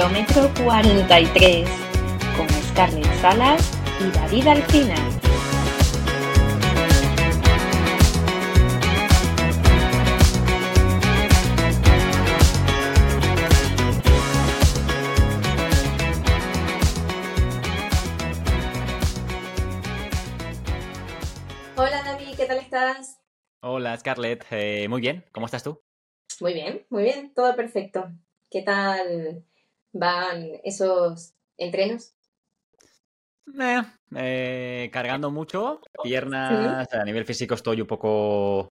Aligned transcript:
Kilómetro 0.00 0.50
43 0.64 1.68
con 2.34 2.48
Scarlett 2.48 3.20
Salas 3.20 3.70
y 4.00 4.10
David 4.10 4.46
Alcina. 4.46 4.94
Hola 21.76 22.02
David, 22.02 22.36
¿qué 22.38 22.46
tal 22.46 22.56
estás? 22.56 23.20
Hola 23.60 23.94
Scarlett, 23.98 24.46
eh, 24.50 24.88
muy 24.88 25.02
bien, 25.02 25.26
¿cómo 25.30 25.44
estás 25.44 25.62
tú? 25.62 25.82
Muy 26.40 26.54
bien, 26.54 26.86
muy 26.88 27.02
bien, 27.02 27.34
todo 27.34 27.54
perfecto. 27.54 28.10
¿Qué 28.50 28.62
tal 28.62 29.44
van 29.92 30.52
esos 30.64 31.34
entrenos? 31.56 32.14
Eh, 33.58 33.82
eh, 34.16 34.90
cargando 34.92 35.30
mucho, 35.30 35.80
piernas, 36.02 36.92
a 36.92 37.04
nivel 37.04 37.24
físico 37.24 37.54
estoy 37.54 37.80
un 37.80 37.86
poco 37.86 38.68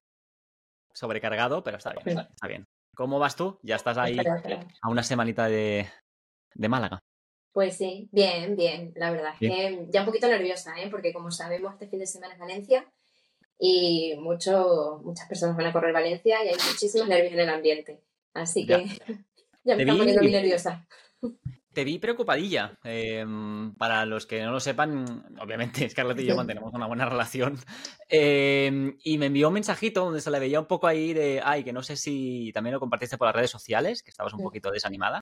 sobrecargado, 0.94 1.64
pero 1.64 1.78
está 1.78 1.92
bien, 1.92 2.04
Sí. 2.18 2.26
está 2.34 2.48
bien. 2.48 2.66
¿Cómo 2.96 3.20
vas 3.20 3.36
tú? 3.36 3.60
Ya 3.64 3.76
estás 3.76 3.98
ahí 3.98 4.18
Espera, 4.18 4.38
espera. 4.38 4.68
a 4.82 4.90
una 4.90 5.04
semanita 5.04 5.48
de, 5.48 5.88
de 6.54 6.70
Málaga. 6.70 7.00
Pues 7.52 7.78
sí, 7.78 8.08
bien, 8.12 8.56
bien, 8.56 8.94
la 8.96 9.12
verdad 9.12 9.34
es 9.34 9.40
que 9.40 9.88
ya 9.90 10.02
un 10.02 10.06
poquito 10.06 10.28
nerviosa, 10.28 10.80
¿eh? 10.80 10.88
Porque 10.90 11.12
como 11.14 11.32
sabemos, 11.32 11.74
este 11.74 11.88
fin 11.88 12.00
de 12.00 12.06
semana 12.06 12.34
es 12.34 12.40
Valencia 12.40 12.86
y 13.58 14.16
mucho, 14.20 15.02
muchas 15.04 15.28
personas 15.28 15.58
van 15.58 15.66
a 15.68 15.74
correr 15.74 15.92
Valencia 15.94 16.44
y 16.44 16.50
hay 16.50 16.56
muchísimos 16.72 17.08
nervios 17.08 17.34
en 17.34 17.40
el 17.40 17.50
ambiente. 17.50 18.02
Así 18.34 18.66
que 18.66 18.86
ya, 19.64 19.76
me 19.76 19.78
Te 19.78 19.82
está 19.84 19.98
poniendo 19.98 20.22
muy 20.22 20.32
nerviosa. 20.32 20.88
Te 21.74 21.84
vi 21.84 22.00
preocupadilla. 22.00 22.78
eh, 22.84 23.26
para 23.78 24.06
los 24.06 24.26
que 24.26 24.42
no 24.42 24.52
lo 24.52 24.60
sepan, 24.60 25.24
obviamente 25.40 25.88
Scarlett 25.90 26.20
y 26.20 26.26
yo 26.26 26.36
mantenemos 26.36 26.74
una 26.74 26.88
buena 26.88 27.06
relación. 27.08 27.58
eh, 28.10 28.96
y 29.04 29.18
me 29.18 29.28
envió 29.28 29.50
un 29.50 29.54
mensajito 29.54 30.06
donde 30.06 30.22
se 30.22 30.32
le 30.32 30.40
veía 30.40 30.60
un 30.60 30.66
poco 30.66 30.88
ahí 30.88 31.14
de, 31.14 31.42
ay, 31.44 31.64
que 31.64 31.74
no 31.74 31.84
sé 31.84 31.96
si 31.96 32.52
también 32.54 32.74
lo 32.74 32.80
compartiste 32.80 33.18
por 33.18 33.28
las 33.28 33.36
redes 33.36 33.52
sociales, 33.52 34.02
que 34.04 34.10
estabas 34.10 34.34
un 34.34 34.42
poquito 34.42 34.72
desanimada. 34.72 35.22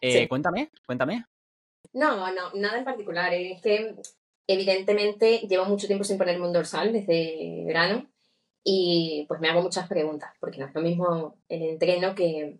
Eh, 0.00 0.12
Sí. 0.12 0.28
Cuéntame, 0.28 0.70
cuéntame. 0.86 1.24
No, 1.92 2.32
no, 2.32 2.52
nada 2.54 2.78
en 2.78 2.84
particular. 2.84 3.32
Es 3.32 3.62
que 3.62 3.96
evidentemente 4.46 5.38
llevo 5.48 5.64
mucho 5.64 5.86
tiempo 5.86 6.04
sin 6.04 6.18
ponerme 6.18 6.46
un 6.46 6.52
dorsal 6.52 6.92
desde 6.92 7.64
verano 7.66 8.06
y 8.62 9.24
pues 9.28 9.40
me 9.40 9.48
hago 9.48 9.62
muchas 9.62 9.88
preguntas, 9.88 10.30
porque 10.38 10.58
no 10.58 10.66
es 10.66 10.74
lo 10.74 10.82
mismo 10.82 11.38
el 11.48 11.62
entreno 11.62 12.14
que, 12.14 12.58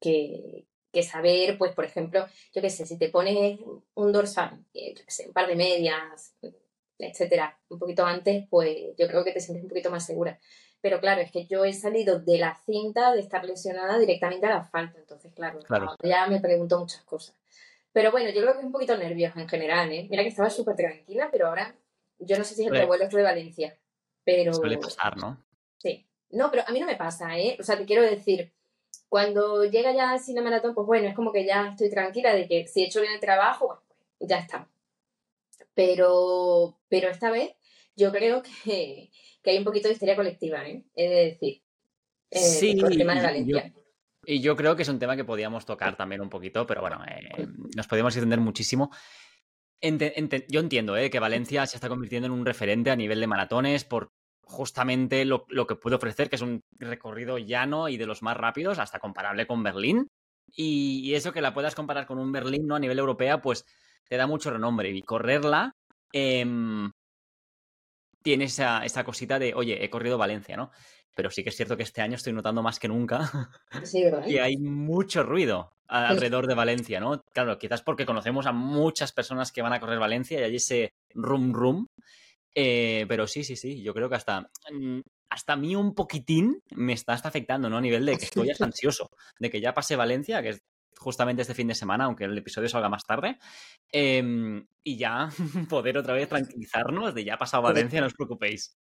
que, 0.00 0.66
que 0.92 1.02
saber, 1.02 1.56
pues 1.58 1.72
por 1.74 1.84
ejemplo, 1.84 2.26
yo 2.54 2.60
qué 2.62 2.70
sé, 2.70 2.84
si 2.86 2.98
te 2.98 3.08
pones 3.08 3.58
un 3.94 4.12
dorsal, 4.12 4.64
eh, 4.74 4.94
yo 4.96 5.04
qué 5.04 5.10
sé, 5.10 5.26
un 5.26 5.32
par 5.32 5.46
de 5.46 5.56
medias, 5.56 6.34
etcétera, 6.98 7.58
un 7.68 7.78
poquito 7.78 8.04
antes, 8.04 8.44
pues 8.48 8.76
yo 8.98 9.08
creo 9.08 9.24
que 9.24 9.32
te 9.32 9.40
sientes 9.40 9.62
un 9.64 9.68
poquito 9.68 9.90
más 9.90 10.04
segura. 10.06 10.38
Pero 10.80 11.00
claro, 11.00 11.20
es 11.20 11.30
que 11.30 11.46
yo 11.46 11.64
he 11.64 11.72
salido 11.72 12.18
de 12.20 12.38
la 12.38 12.56
cinta 12.66 13.12
de 13.12 13.20
estar 13.20 13.44
lesionada 13.44 13.98
directamente 13.98 14.46
al 14.46 14.52
asfalto, 14.58 14.98
entonces 14.98 15.32
claro, 15.32 15.60
Claro. 15.60 15.96
ya 16.02 16.26
me 16.26 16.40
pregunto 16.40 16.78
muchas 16.78 17.02
cosas. 17.02 17.34
Pero 17.92 18.10
bueno, 18.10 18.30
yo 18.30 18.40
creo 18.40 18.52
que 18.54 18.60
es 18.60 18.64
un 18.64 18.72
poquito 18.72 18.96
nerviosa 18.96 19.40
en 19.40 19.48
general, 19.48 19.92
¿eh? 19.92 20.06
Mira 20.10 20.22
que 20.22 20.28
estaba 20.30 20.50
súper 20.50 20.74
tranquila, 20.76 21.28
pero 21.30 21.48
ahora 21.48 21.74
yo 22.18 22.38
no 22.38 22.44
sé 22.44 22.54
si 22.54 22.62
es 22.64 22.70
el 22.72 22.78
revuelo 22.78 23.06
de 23.08 23.22
Valencia, 23.22 23.78
pero 24.24 24.52
Suele 24.54 24.78
pasar, 24.78 25.16
¿no? 25.16 25.42
sí. 25.78 26.06
No, 26.30 26.50
pero 26.50 26.64
a 26.66 26.70
mí 26.72 26.80
no 26.80 26.86
me 26.86 26.96
pasa, 26.96 27.36
¿eh? 27.38 27.58
O 27.60 27.62
sea, 27.62 27.76
te 27.76 27.84
quiero 27.84 28.00
decir, 28.02 28.50
cuando 29.12 29.66
llega 29.66 29.92
ya 29.92 30.12
así 30.14 30.32
la 30.32 30.40
maratón, 30.40 30.74
pues 30.74 30.86
bueno, 30.86 31.06
es 31.06 31.14
como 31.14 31.32
que 31.32 31.44
ya 31.44 31.68
estoy 31.68 31.90
tranquila 31.90 32.34
de 32.34 32.48
que 32.48 32.66
si 32.66 32.80
he 32.82 32.86
hecho 32.86 33.02
bien 33.02 33.12
el 33.12 33.20
trabajo, 33.20 33.66
bueno, 33.66 33.82
ya 34.20 34.38
está. 34.38 34.66
Pero, 35.74 36.78
pero 36.88 37.10
esta 37.10 37.30
vez 37.30 37.52
yo 37.94 38.10
creo 38.10 38.42
que, 38.64 39.10
que 39.42 39.50
hay 39.50 39.58
un 39.58 39.64
poquito 39.64 39.88
de 39.88 39.92
histeria 39.94 40.16
colectiva, 40.16 40.66
¿eh? 40.66 40.84
He 40.96 41.10
de 41.10 41.24
decir. 41.26 41.62
Eh, 42.30 42.38
Sí, 42.38 42.74
por 42.76 42.90
el 42.90 42.96
tema 42.96 43.14
de 43.14 43.20
Valencia. 43.22 43.74
Y 44.24 44.40
yo 44.40 44.56
creo 44.56 44.76
que 44.76 44.82
es 44.82 44.88
un 44.88 44.98
tema 44.98 45.14
que 45.14 45.24
podíamos 45.24 45.66
tocar 45.66 45.94
también 45.94 46.22
un 46.22 46.30
poquito, 46.30 46.66
pero 46.66 46.80
bueno, 46.80 47.02
eh, 47.04 47.46
nos 47.76 47.86
podemos 47.86 48.14
extender 48.16 48.40
muchísimo. 48.40 48.90
Ente- 49.78 50.14
ente- 50.16 50.46
yo 50.48 50.60
entiendo 50.60 50.96
eh, 50.96 51.10
que 51.10 51.18
Valencia 51.18 51.66
se 51.66 51.76
está 51.76 51.90
convirtiendo 51.90 52.26
en 52.28 52.32
un 52.32 52.46
referente 52.46 52.90
a 52.90 52.96
nivel 52.96 53.20
de 53.20 53.26
maratones 53.26 53.84
por 53.84 54.10
justamente 54.52 55.24
lo, 55.24 55.46
lo 55.48 55.66
que 55.66 55.76
puede 55.76 55.96
ofrecer, 55.96 56.28
que 56.28 56.36
es 56.36 56.42
un 56.42 56.62
recorrido 56.78 57.38
llano 57.38 57.88
y 57.88 57.96
de 57.96 58.06
los 58.06 58.22
más 58.22 58.36
rápidos, 58.36 58.78
hasta 58.78 59.00
comparable 59.00 59.46
con 59.46 59.62
Berlín. 59.62 60.08
Y, 60.54 61.00
y 61.04 61.14
eso 61.14 61.32
que 61.32 61.40
la 61.40 61.54
puedas 61.54 61.74
comparar 61.74 62.06
con 62.06 62.18
un 62.18 62.30
Berlín 62.30 62.66
¿no? 62.66 62.76
a 62.76 62.78
nivel 62.78 62.98
europeo, 62.98 63.40
pues 63.40 63.64
te 64.08 64.16
da 64.16 64.26
mucho 64.26 64.50
renombre. 64.50 64.90
Y 64.90 65.02
correrla 65.02 65.74
em, 66.12 66.90
tiene 68.22 68.44
esa, 68.44 68.84
esa 68.84 69.04
cosita 69.04 69.38
de, 69.38 69.54
oye, 69.54 69.84
he 69.84 69.90
corrido 69.90 70.18
Valencia, 70.18 70.56
¿no? 70.56 70.70
Pero 71.14 71.30
sí 71.30 71.42
que 71.42 71.50
es 71.50 71.56
cierto 71.56 71.76
que 71.76 71.82
este 71.82 72.00
año 72.00 72.16
estoy 72.16 72.32
notando 72.32 72.62
más 72.62 72.78
que 72.78 72.88
nunca 72.88 73.50
Sí, 73.84 74.02
¿verdad? 74.02 74.24
que 74.24 74.40
hay 74.40 74.56
mucho 74.56 75.22
ruido 75.22 75.72
alrededor 75.88 76.46
de 76.46 76.54
Valencia, 76.54 77.00
¿no? 77.00 77.22
Claro, 77.34 77.58
quizás 77.58 77.82
porque 77.82 78.06
conocemos 78.06 78.46
a 78.46 78.52
muchas 78.52 79.12
personas 79.12 79.52
que 79.52 79.60
van 79.60 79.74
a 79.74 79.80
correr 79.80 79.98
Valencia 79.98 80.40
y 80.40 80.42
hay 80.44 80.56
ese 80.56 80.94
rum 81.14 81.52
rum. 81.52 81.86
Eh, 82.54 83.06
pero 83.08 83.26
sí, 83.26 83.44
sí, 83.44 83.56
sí, 83.56 83.82
yo 83.82 83.94
creo 83.94 84.08
que 84.08 84.16
hasta, 84.16 84.50
mm, 84.70 85.00
hasta 85.30 85.52
a 85.54 85.56
mí 85.56 85.74
un 85.74 85.94
poquitín 85.94 86.62
me 86.70 86.92
está 86.92 87.14
hasta 87.14 87.28
afectando, 87.28 87.70
¿no? 87.70 87.78
A 87.78 87.80
nivel 87.80 88.04
de 88.04 88.16
que 88.18 88.24
estoy 88.26 88.50
hasta 88.50 88.66
ansioso, 88.66 89.08
de 89.38 89.50
que 89.50 89.60
ya 89.60 89.72
pase 89.74 89.96
Valencia, 89.96 90.42
que 90.42 90.50
es 90.50 90.62
justamente 90.98 91.42
este 91.42 91.54
fin 91.54 91.68
de 91.68 91.74
semana, 91.74 92.04
aunque 92.04 92.24
el 92.24 92.36
episodio 92.36 92.68
salga 92.68 92.88
más 92.90 93.04
tarde, 93.04 93.38
em, 93.90 94.66
y 94.84 94.96
ya 94.98 95.30
poder 95.70 95.96
otra 95.98 96.14
vez 96.14 96.28
tranquilizarnos 96.28 97.14
de 97.14 97.24
ya 97.24 97.34
ha 97.34 97.38
pasado 97.38 97.62
Valencia, 97.62 98.00
no 98.00 98.06
os 98.08 98.14
preocupéis. 98.14 98.76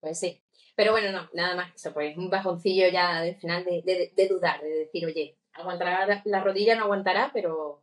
Pues 0.00 0.18
sí. 0.20 0.42
Pero 0.76 0.92
bueno, 0.92 1.10
no, 1.12 1.28
nada 1.34 1.56
más 1.56 1.74
eso, 1.74 1.92
pues 1.92 2.16
un 2.16 2.30
bajoncillo 2.30 2.88
ya 2.88 3.20
del 3.22 3.36
final 3.36 3.64
de, 3.64 3.82
de- 3.84 4.12
de 4.14 4.28
dudar, 4.28 4.60
de 4.62 4.68
decir, 4.70 5.04
oye, 5.06 5.36
aguantará 5.52 6.06
la- 6.06 6.22
la 6.24 6.40
rodilla, 6.42 6.74
no 6.76 6.84
aguantará, 6.84 7.30
pero, 7.34 7.82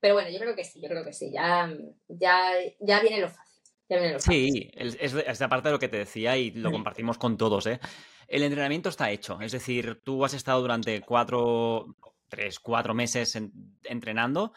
pero 0.00 0.14
bueno, 0.14 0.30
yo 0.30 0.38
creo 0.38 0.54
que 0.54 0.64
sí, 0.64 0.80
yo 0.80 0.88
creo 0.88 1.04
que 1.04 1.12
sí, 1.12 1.32
ya, 1.32 1.72
ya, 2.08 2.50
ya 2.80 3.00
viene 3.00 3.20
lo 3.20 3.28
fácil. 3.28 3.45
Ya. 3.88 4.18
Sí, 4.18 4.70
es, 4.74 4.96
es, 5.00 5.14
es 5.14 5.42
aparte 5.42 5.68
de 5.68 5.72
lo 5.72 5.78
que 5.78 5.88
te 5.88 5.98
decía 5.98 6.36
y 6.36 6.50
lo 6.50 6.72
compartimos 6.72 7.18
con 7.18 7.36
todos, 7.36 7.66
¿eh? 7.66 7.78
El 8.26 8.42
entrenamiento 8.42 8.88
está 8.88 9.10
hecho, 9.10 9.40
es 9.40 9.52
decir, 9.52 10.00
tú 10.02 10.24
has 10.24 10.34
estado 10.34 10.60
durante 10.60 11.00
cuatro, 11.02 11.94
tres, 12.28 12.58
cuatro 12.58 12.94
meses 12.94 13.36
en- 13.36 13.52
entrenando, 13.84 14.52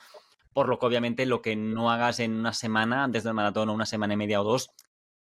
por 0.53 0.67
lo 0.69 0.79
que 0.79 0.87
obviamente 0.87 1.27
lo 1.27 1.41
que 1.43 1.55
no 1.55 1.91
hagas 1.91 2.19
en 2.19 2.33
una 2.33 2.53
semana 2.53 3.03
antes 3.03 3.23
del 3.23 3.35
maratón 3.35 3.69
o 3.69 3.73
una 3.73 3.85
semana 3.85 4.15
y 4.15 4.17
media 4.17 4.41
o 4.41 4.43
dos, 4.43 4.71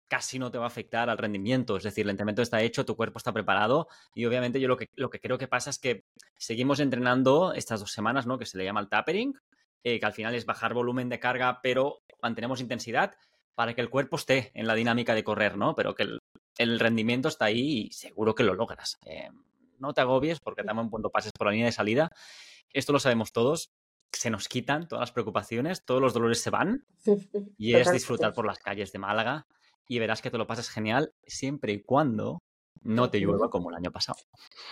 casi 0.09 0.39
no 0.39 0.51
te 0.51 0.59
va 0.59 0.65
a 0.65 0.69
afectar 0.69 1.11
al 1.11 1.19
rendimiento. 1.19 1.77
Es 1.77 1.83
decir, 1.83 2.05
el 2.07 2.11
entrenamiento 2.11 2.43
está 2.43 2.63
hecho, 2.63 2.85
tu 2.87 2.97
cuerpo 2.97 3.19
está 3.19 3.33
preparado 3.33 3.89
y 4.15 4.25
obviamente 4.25 4.61
yo 4.61 4.69
lo 4.69 4.77
que, 4.77 4.89
lo 4.95 5.11
que 5.11 5.21
creo 5.21 5.39
que 5.39 5.49
pasa 5.49 5.71
es 5.71 5.79
que 5.79 6.05
seguimos 6.37 6.81
entrenando 6.81 7.53
estas 7.53 7.81
dos 7.81 7.93
semanas, 7.93 8.27
¿no? 8.27 8.39
Que 8.39 8.47
se 8.47 8.57
le 8.59 8.65
llama 8.65 8.81
el 8.81 8.89
tapering, 8.89 9.35
eh, 9.85 10.01
que 10.01 10.07
al 10.07 10.13
final 10.13 10.35
es 10.35 10.47
bajar 10.47 10.75
volumen 10.75 11.09
de 11.09 11.21
carga, 11.21 11.61
pero 11.63 12.03
mantenemos 12.23 12.61
intensidad 12.61 13.15
para 13.59 13.75
que 13.75 13.81
el 13.81 13.91
cuerpo 13.91 14.15
esté 14.15 14.53
en 14.55 14.69
la 14.69 14.75
dinámica 14.77 15.17
de 15.17 15.25
correr, 15.25 15.57
¿no? 15.57 15.75
Pero 15.75 15.93
que 15.97 16.05
el, 16.05 16.21
el 16.59 16.79
rendimiento 16.79 17.27
está 17.27 17.47
ahí 17.47 17.89
y 17.89 17.91
seguro 17.93 18.33
que 18.37 18.45
lo 18.45 18.55
logras. 18.55 19.01
Eh, 19.05 19.31
no 19.81 19.93
te 19.93 20.01
agobies 20.01 20.39
porque 20.39 20.63
también 20.63 20.89
cuando 20.91 21.11
pases 21.11 21.33
por 21.33 21.49
la 21.49 21.51
línea 21.51 21.67
de 21.67 21.73
salida, 21.73 22.13
esto 22.73 22.93
lo 22.93 23.01
sabemos 23.01 23.33
todos, 23.33 23.73
se 24.13 24.31
nos 24.31 24.47
quitan 24.47 24.87
todas 24.87 25.01
las 25.01 25.11
preocupaciones, 25.11 25.85
todos 25.85 26.01
los 26.01 26.15
dolores 26.15 26.41
se 26.41 26.51
van 26.51 26.85
y 27.59 27.75
es 27.75 27.91
disfrutar 27.91 28.33
por 28.33 28.47
las 28.47 28.61
calles 28.61 28.93
de 28.93 29.01
Málaga 29.01 29.49
y 29.89 29.99
verás 29.99 30.23
que 30.23 30.31
te 30.31 30.39
lo 30.39 30.47
pasas 30.47 30.69
genial 30.71 31.13
siempre 31.27 31.73
y 31.73 31.83
cuando 31.83 32.39
no 32.83 33.11
te 33.11 33.19
llueva 33.19 33.51
como 33.51 33.71
el 33.71 33.77
año 33.77 33.91
pasado. 33.91 34.21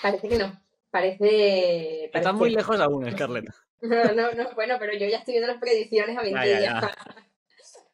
Parece 0.01 0.29
que 0.29 0.39
no. 0.39 0.63
Parece. 0.93 2.05
Estás 2.05 2.23
parece- 2.23 2.39
muy 2.39 2.51
lejos 2.55 2.79
aún, 2.81 3.05
Scarlett. 3.11 3.47
No, 3.83 4.05
no, 4.15 4.31
no, 4.31 4.55
bueno, 4.55 4.77
pero 4.79 4.93
yo 4.93 5.09
ya 5.09 5.19
estoy 5.19 5.33
viendo 5.35 5.49
las 5.49 5.61
predicciones 5.61 6.17
a 6.17 6.23
20 6.23 6.39
Ya, 6.39 6.47
ya, 6.47 6.59
días. 6.61 6.85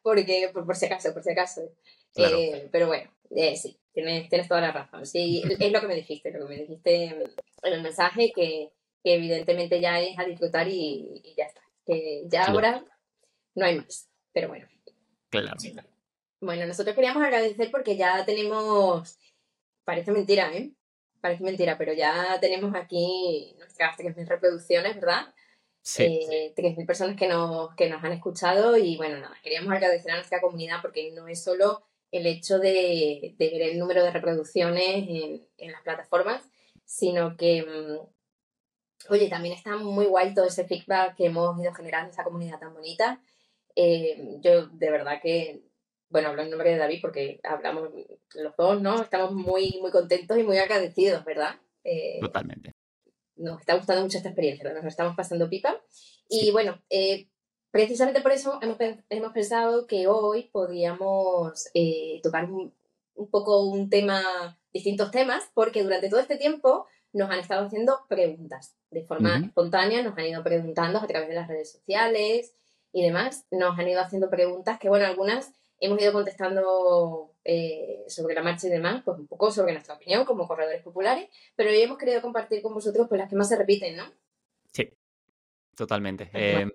Porque, 0.03 0.49
por, 0.53 0.65
por 0.65 0.75
si 0.75 0.85
acaso, 0.85 1.13
por 1.13 1.23
si 1.23 1.31
acaso. 1.31 1.61
Claro. 2.13 2.37
Eh, 2.37 2.69
pero 2.71 2.87
bueno, 2.87 3.09
eh, 3.35 3.55
sí, 3.55 3.79
tienes, 3.93 4.29
tienes 4.29 4.47
toda 4.47 4.61
la 4.61 4.71
razón. 4.71 5.05
Sí, 5.05 5.41
es 5.59 5.71
lo 5.71 5.81
que 5.81 5.87
me 5.87 5.95
dijiste, 5.95 6.31
lo 6.31 6.45
que 6.47 6.53
me 6.55 6.61
dijiste 6.61 7.05
en 7.05 7.73
el 7.73 7.81
mensaje, 7.81 8.31
que, 8.35 8.69
que 9.03 9.13
evidentemente 9.15 9.79
ya 9.81 9.99
es 9.99 10.19
a 10.19 10.25
disfrutar 10.25 10.67
y, 10.67 11.21
y 11.23 11.33
ya 11.35 11.45
está. 11.45 11.61
Que 11.85 12.23
ya 12.27 12.45
Sí. 12.45 12.51
ahora 12.51 12.85
no 13.55 13.65
hay 13.65 13.77
más. 13.77 14.09
Pero 14.33 14.49
bueno. 14.49 14.67
Claro. 15.29 15.55
Bueno, 16.41 16.65
nosotros 16.65 16.93
queríamos 16.95 17.23
agradecer 17.23 17.71
porque 17.71 17.95
ya 17.95 18.25
tenemos, 18.25 19.17
parece 19.85 20.11
mentira, 20.11 20.53
¿eh? 20.53 20.71
Parece 21.21 21.43
mentira, 21.43 21.77
pero 21.77 21.93
ya 21.93 22.37
tenemos 22.41 22.75
aquí 22.75 23.55
nuestras 23.57 23.97
3.000 23.97 24.27
reproducciones, 24.27 24.95
¿verdad? 24.95 25.33
Sí. 25.83 26.03
Eh, 26.31 26.53
3.000 26.55 26.85
personas 26.87 27.17
que 27.17 27.27
nos, 27.27 27.75
que 27.75 27.89
nos 27.89 28.01
han 28.03 28.13
escuchado 28.13 28.77
y 28.77 28.95
bueno, 28.95 29.19
nada, 29.19 29.35
queríamos 29.43 29.73
agradecer 29.73 30.11
a 30.11 30.15
nuestra 30.15 30.39
comunidad 30.39 30.77
porque 30.81 31.11
no 31.11 31.27
es 31.27 31.43
solo 31.43 31.83
el 32.09 32.25
hecho 32.25 32.57
de, 32.57 33.35
de 33.37 33.49
ver 33.49 33.61
el 33.63 33.79
número 33.79 34.01
de 34.01 34.11
reproducciones 34.11 34.87
en, 34.87 35.45
en 35.57 35.71
las 35.71 35.81
plataformas, 35.81 36.41
sino 36.85 37.35
que, 37.35 37.63
mm, 37.63 39.11
oye, 39.11 39.27
también 39.27 39.55
está 39.55 39.75
muy 39.75 40.05
guay 40.05 40.33
todo 40.33 40.45
ese 40.45 40.65
feedback 40.65 41.15
que 41.17 41.25
hemos 41.25 41.59
ido 41.61 41.73
generando, 41.73 42.11
esa 42.11 42.23
comunidad 42.23 42.59
tan 42.59 42.73
bonita. 42.73 43.21
Eh, 43.75 44.37
yo 44.41 44.67
de 44.67 44.91
verdad 44.91 45.19
que, 45.21 45.63
bueno, 46.07 46.29
hablo 46.29 46.43
en 46.43 46.49
nombre 46.49 46.69
de 46.69 46.77
David 46.77 46.99
porque 47.01 47.41
hablamos 47.43 47.89
los 48.35 48.55
dos, 48.55 48.81
¿no? 48.81 49.01
Estamos 49.01 49.33
muy, 49.33 49.79
muy 49.81 49.91
contentos 49.91 50.37
y 50.37 50.43
muy 50.43 50.59
agradecidos, 50.59 51.25
¿verdad? 51.25 51.55
Eh, 51.83 52.19
Totalmente. 52.21 52.72
Nos 53.35 53.59
está 53.59 53.75
gustando 53.75 54.03
mucho 54.03 54.17
esta 54.17 54.29
experiencia, 54.29 54.71
nos 54.73 54.85
estamos 54.85 55.15
pasando 55.15 55.49
pipa. 55.49 55.81
Y 56.29 56.51
bueno, 56.51 56.81
eh, 56.89 57.27
precisamente 57.71 58.21
por 58.21 58.31
eso 58.31 58.59
hemos, 58.61 58.77
hemos, 59.09 59.33
pensado 59.33 59.87
que 59.87 60.07
hoy 60.07 60.49
podríamos 60.51 61.69
tocar 62.21 62.45
un, 62.45 62.73
un 63.15 63.29
poco 63.29 63.65
un 63.65 63.89
tema, 63.89 64.21
distintos 64.71 65.11
temas, 65.11 65.43
porque 65.53 65.83
durante 65.83 66.09
todo 66.09 66.19
este 66.19 66.37
tiempo 66.37 66.87
nos 67.13 67.29
han 67.29 67.39
estado 67.39 67.65
haciendo 67.65 68.01
preguntas. 68.09 68.75
De 68.89 69.05
forma 69.05 69.37
espontánea, 69.37 70.03
nos 70.03 70.17
han 70.17 70.25
ido 70.25 70.43
preguntando 70.43 70.99
a 70.99 71.07
través 71.07 71.29
de 71.29 71.35
las 71.35 71.47
redes 71.47 71.71
sociales 71.71 72.55
y 72.91 73.03
demás, 73.03 73.45
nos 73.49 73.77
han 73.77 73.87
ido 73.87 74.01
haciendo 74.01 74.29
preguntas 74.29 74.79
que, 74.79 74.89
bueno, 74.89 75.05
algunas 75.05 75.51
hemos 75.85 76.01
ido 76.01 76.13
contestando 76.13 77.33
eh, 77.43 78.05
sobre 78.07 78.35
la 78.35 78.41
marcha 78.41 78.67
y 78.67 78.69
demás, 78.69 79.01
pues 79.03 79.19
un 79.19 79.27
poco 79.27 79.51
sobre 79.51 79.73
nuestra 79.73 79.95
opinión 79.95 80.23
como 80.23 80.47
corredores 80.47 80.81
populares, 80.81 81.29
pero 81.55 81.69
hoy 81.69 81.81
hemos 81.81 81.97
querido 81.97 82.21
compartir 82.21 82.61
con 82.61 82.73
vosotros 82.73 83.07
pues 83.09 83.19
las 83.19 83.29
que 83.29 83.35
más 83.35 83.49
se 83.49 83.57
repiten, 83.57 83.97
¿no? 83.97 84.05
Sí, 84.71 84.89
totalmente. 85.75 86.29
Eh, 86.33 86.67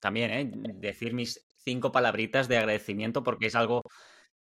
también, 0.00 0.30
¿eh? 0.30 0.50
Decir 0.74 1.14
mis 1.14 1.46
cinco 1.62 1.92
palabritas 1.92 2.48
de 2.48 2.58
agradecimiento 2.58 3.22
porque 3.22 3.46
es 3.46 3.54
algo, 3.54 3.82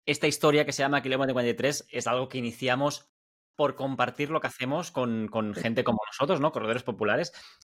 esta 0.07 0.29
historia 0.29 0.65
que 0.65 0.73
se 0.73 0.83
llama 0.83 1.03
Kilómetro 1.03 1.33
53 1.33 1.87
es 1.91 2.07
algo 2.07 2.29
que 2.29 2.39
iniciamos 2.39 3.11
por 3.57 3.75
compartir 3.75 4.31
lo 4.31 4.41
que 4.41 4.49
hacemos 4.49 4.91
con, 4.91 5.29
gente 5.55 5.85
como 5.85 5.99
nosotros, 6.07 6.41
¿no? 6.41 6.53
Corredores 6.53 6.83
populares, 6.83 7.33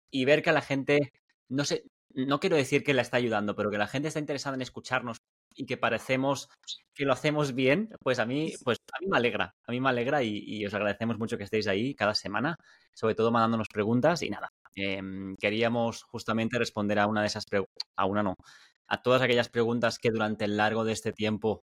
y 0.09 0.25
ver 0.25 0.41
que 0.41 0.51
la 0.51 0.61
gente, 0.61 1.13
no 1.47 1.63
sé, 1.65 1.83
no 2.13 2.39
quiero 2.39 2.55
decir 2.55 2.83
que 2.83 2.93
la 2.93 3.01
está 3.01 3.17
ayudando, 3.17 3.55
pero 3.55 3.69
que 3.71 3.77
la 3.77 3.87
gente 3.87 4.07
está 4.07 4.19
interesada 4.19 4.55
en 4.55 4.61
escucharnos 4.61 5.21
y 5.55 5.65
que 5.65 5.77
parecemos 5.77 6.49
que 6.93 7.05
lo 7.05 7.13
hacemos 7.13 7.53
bien, 7.53 7.89
pues 8.03 8.19
a 8.19 8.25
mí, 8.25 8.53
pues 8.63 8.79
a 8.93 8.99
mí 8.99 9.07
me 9.07 9.17
alegra, 9.17 9.55
a 9.65 9.71
mí 9.71 9.79
me 9.79 9.89
alegra 9.89 10.23
y, 10.23 10.65
os 10.65 10.73
agradecemos 10.73 11.17
mucho 11.17 11.37
que 11.37 11.45
estéis 11.45 11.67
ahí 11.67 11.95
cada 11.95 12.15
semana, 12.15 12.57
sobre 12.93 13.15
todo 13.15 13.31
mandándonos 13.31 13.67
preguntas 13.69 14.21
y 14.23 14.29
nada. 14.29 14.49
Em, 14.75 15.35
queríamos 15.37 16.03
justamente 16.03 16.57
responder 16.57 16.99
a 16.99 17.07
una 17.07 17.21
de 17.21 17.27
esas 17.27 17.45
preguntas, 17.45 17.83
a 17.95 18.05
una 18.05 18.23
no, 18.23 18.35
a 18.87 19.01
todas 19.01 19.21
aquellas 19.21 19.49
preguntas 19.49 19.99
que 19.99 20.11
durante 20.11 20.45
el 20.45 20.57
largo 20.57 20.83
de 20.83 20.93
este 20.93 21.11
tiempo 21.13 21.63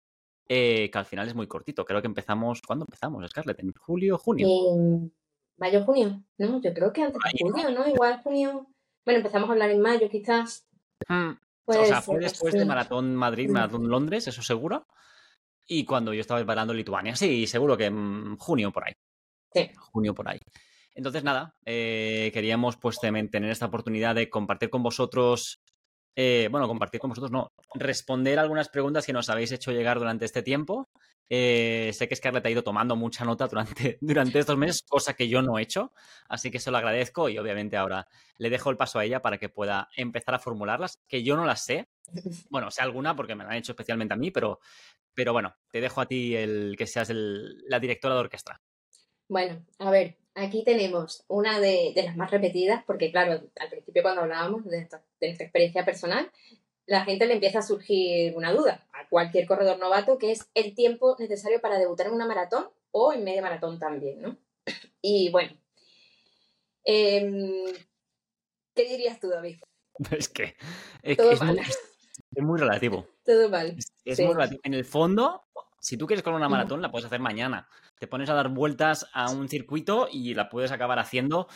eh, 0.52 0.90
que 0.90 0.98
al 0.98 1.06
final 1.06 1.28
es 1.28 1.34
muy 1.36 1.46
cortito. 1.46 1.84
Creo 1.84 2.00
que 2.00 2.08
empezamos, 2.08 2.60
¿cuándo 2.60 2.84
empezamos, 2.84 3.24
Scarlett? 3.30 3.60
¿En 3.60 3.72
julio, 3.72 4.18
junio? 4.18 4.48
En 4.48 5.14
mayo, 5.56 5.84
junio, 5.84 6.24
¿no? 6.38 6.60
Yo 6.60 6.74
creo 6.74 6.92
que 6.92 7.04
antes 7.04 7.20
de 7.22 7.48
junio, 7.48 7.70
¿no? 7.70 7.86
Igual 7.86 8.20
junio. 8.24 8.66
Bueno, 9.04 9.18
empezamos 9.18 9.48
a 9.48 9.52
hablar 9.52 9.70
en 9.70 9.80
mayo, 9.80 10.08
quizás. 10.10 10.66
Mm, 11.08 11.34
o 11.66 11.84
sea, 11.84 12.02
fue 12.02 12.18
después 12.18 12.54
de 12.54 12.64
Maratón 12.64 13.14
Madrid, 13.14 13.48
mm. 13.48 13.52
Maratón 13.52 13.88
Londres, 13.88 14.26
eso 14.28 14.42
seguro. 14.42 14.86
Y 15.66 15.84
cuando 15.84 16.12
yo 16.12 16.20
estaba 16.20 16.40
preparando 16.40 16.74
Lituania, 16.74 17.14
sí, 17.14 17.46
seguro 17.46 17.76
que 17.76 17.86
en 17.86 18.36
junio 18.36 18.72
por 18.72 18.86
ahí. 18.86 18.94
Sí. 19.52 19.70
Junio 19.76 20.14
por 20.14 20.28
ahí. 20.28 20.40
Entonces, 20.94 21.22
nada, 21.22 21.54
eh, 21.64 22.30
queríamos 22.34 22.76
pues 22.76 22.98
tener 22.98 23.50
esta 23.50 23.66
oportunidad 23.66 24.14
de 24.14 24.28
compartir 24.28 24.70
con 24.70 24.82
vosotros 24.82 25.62
eh, 26.16 26.48
bueno, 26.50 26.66
compartir 26.66 27.00
con 27.00 27.10
vosotros, 27.10 27.30
no, 27.30 27.52
responder 27.74 28.38
algunas 28.38 28.68
preguntas 28.68 29.06
que 29.06 29.12
nos 29.12 29.28
habéis 29.30 29.52
hecho 29.52 29.72
llegar 29.72 29.98
durante 29.98 30.24
este 30.24 30.42
tiempo. 30.42 30.88
Eh, 31.32 31.92
sé 31.94 32.08
que 32.08 32.16
Scarlett 32.16 32.44
ha 32.44 32.50
ido 32.50 32.64
tomando 32.64 32.96
mucha 32.96 33.24
nota 33.24 33.46
durante, 33.46 33.98
durante 34.00 34.40
estos 34.40 34.56
meses, 34.56 34.82
cosa 34.88 35.14
que 35.14 35.28
yo 35.28 35.42
no 35.42 35.58
he 35.58 35.62
hecho, 35.62 35.92
así 36.28 36.50
que 36.50 36.58
se 36.58 36.72
lo 36.72 36.78
agradezco 36.78 37.28
y 37.28 37.38
obviamente 37.38 37.76
ahora 37.76 38.08
le 38.36 38.50
dejo 38.50 38.70
el 38.70 38.76
paso 38.76 38.98
a 38.98 39.04
ella 39.04 39.22
para 39.22 39.38
que 39.38 39.48
pueda 39.48 39.88
empezar 39.96 40.34
a 40.34 40.40
formularlas, 40.40 40.98
que 41.06 41.22
yo 41.22 41.36
no 41.36 41.44
las 41.44 41.64
sé. 41.64 41.88
Bueno, 42.50 42.70
sé 42.72 42.82
alguna 42.82 43.14
porque 43.14 43.36
me 43.36 43.44
la 43.44 43.50
han 43.50 43.58
hecho 43.58 43.72
especialmente 43.72 44.14
a 44.14 44.16
mí, 44.16 44.32
pero, 44.32 44.58
pero 45.14 45.32
bueno, 45.32 45.54
te 45.70 45.80
dejo 45.80 46.00
a 46.00 46.06
ti 46.06 46.34
el 46.34 46.74
que 46.76 46.88
seas 46.88 47.10
la 47.12 47.78
directora 47.78 48.14
de 48.14 48.20
orquesta. 48.20 48.60
Bueno, 49.30 49.64
a 49.78 49.92
ver, 49.92 50.16
aquí 50.34 50.64
tenemos 50.64 51.24
una 51.28 51.60
de, 51.60 51.92
las 51.94 52.16
más 52.16 52.32
repetidas, 52.32 52.82
porque 52.84 53.12
claro, 53.12 53.40
al 53.60 53.68
principio 53.70 54.02
cuando 54.02 54.22
hablábamos 54.22 54.64
de, 54.64 54.78
nuestra 54.80 55.04
experiencia 55.20 55.84
personal, 55.84 56.28
la 56.84 57.04
gente 57.04 57.26
le 57.26 57.34
empieza 57.34 57.60
a 57.60 57.62
surgir 57.62 58.36
una 58.36 58.52
duda 58.52 58.88
a 58.92 59.08
cualquier 59.08 59.46
corredor 59.46 59.78
novato, 59.78 60.18
que 60.18 60.32
es 60.32 60.50
el 60.54 60.74
tiempo 60.74 61.14
necesario 61.20 61.60
para 61.60 61.78
debutar 61.78 62.08
en 62.08 62.14
una 62.14 62.26
maratón 62.26 62.70
o 62.90 63.12
en 63.12 63.22
media 63.22 63.40
maratón 63.40 63.78
también, 63.78 64.20
¿no? 64.20 64.36
Y 65.00 65.30
bueno, 65.30 65.52
em, 66.82 67.66
¿qué 68.74 68.84
dirías 68.84 69.20
tú, 69.20 69.28
David? 69.28 69.58
Es 70.10 70.28
que 70.28 70.56
es, 71.04 71.20
muy, 72.42 72.58
relativo. 72.58 73.06
Todo 73.24 73.48
mal. 73.48 73.76
Es, 74.04 74.18
muy 74.18 74.34
relativo. 74.34 74.60
En 74.64 74.74
el 74.74 74.84
fondo, 74.84 75.44
si 75.80 75.96
tú 75.96 76.06
quieres 76.06 76.22
correr 76.22 76.36
una 76.36 76.48
maratón, 76.48 76.82
la 76.82 76.90
puedes 76.90 77.06
hacer 77.06 77.20
mañana. 77.20 77.66
Te 77.98 78.06
pones 78.06 78.28
a 78.28 78.34
dar 78.34 78.50
vueltas 78.50 79.08
a 79.14 79.30
un 79.30 79.48
circuito 79.48 80.08
y 80.12 80.34
la 80.34 80.48
puedes 80.48 80.70
acabar 80.72 80.98
haciendo. 80.98 81.48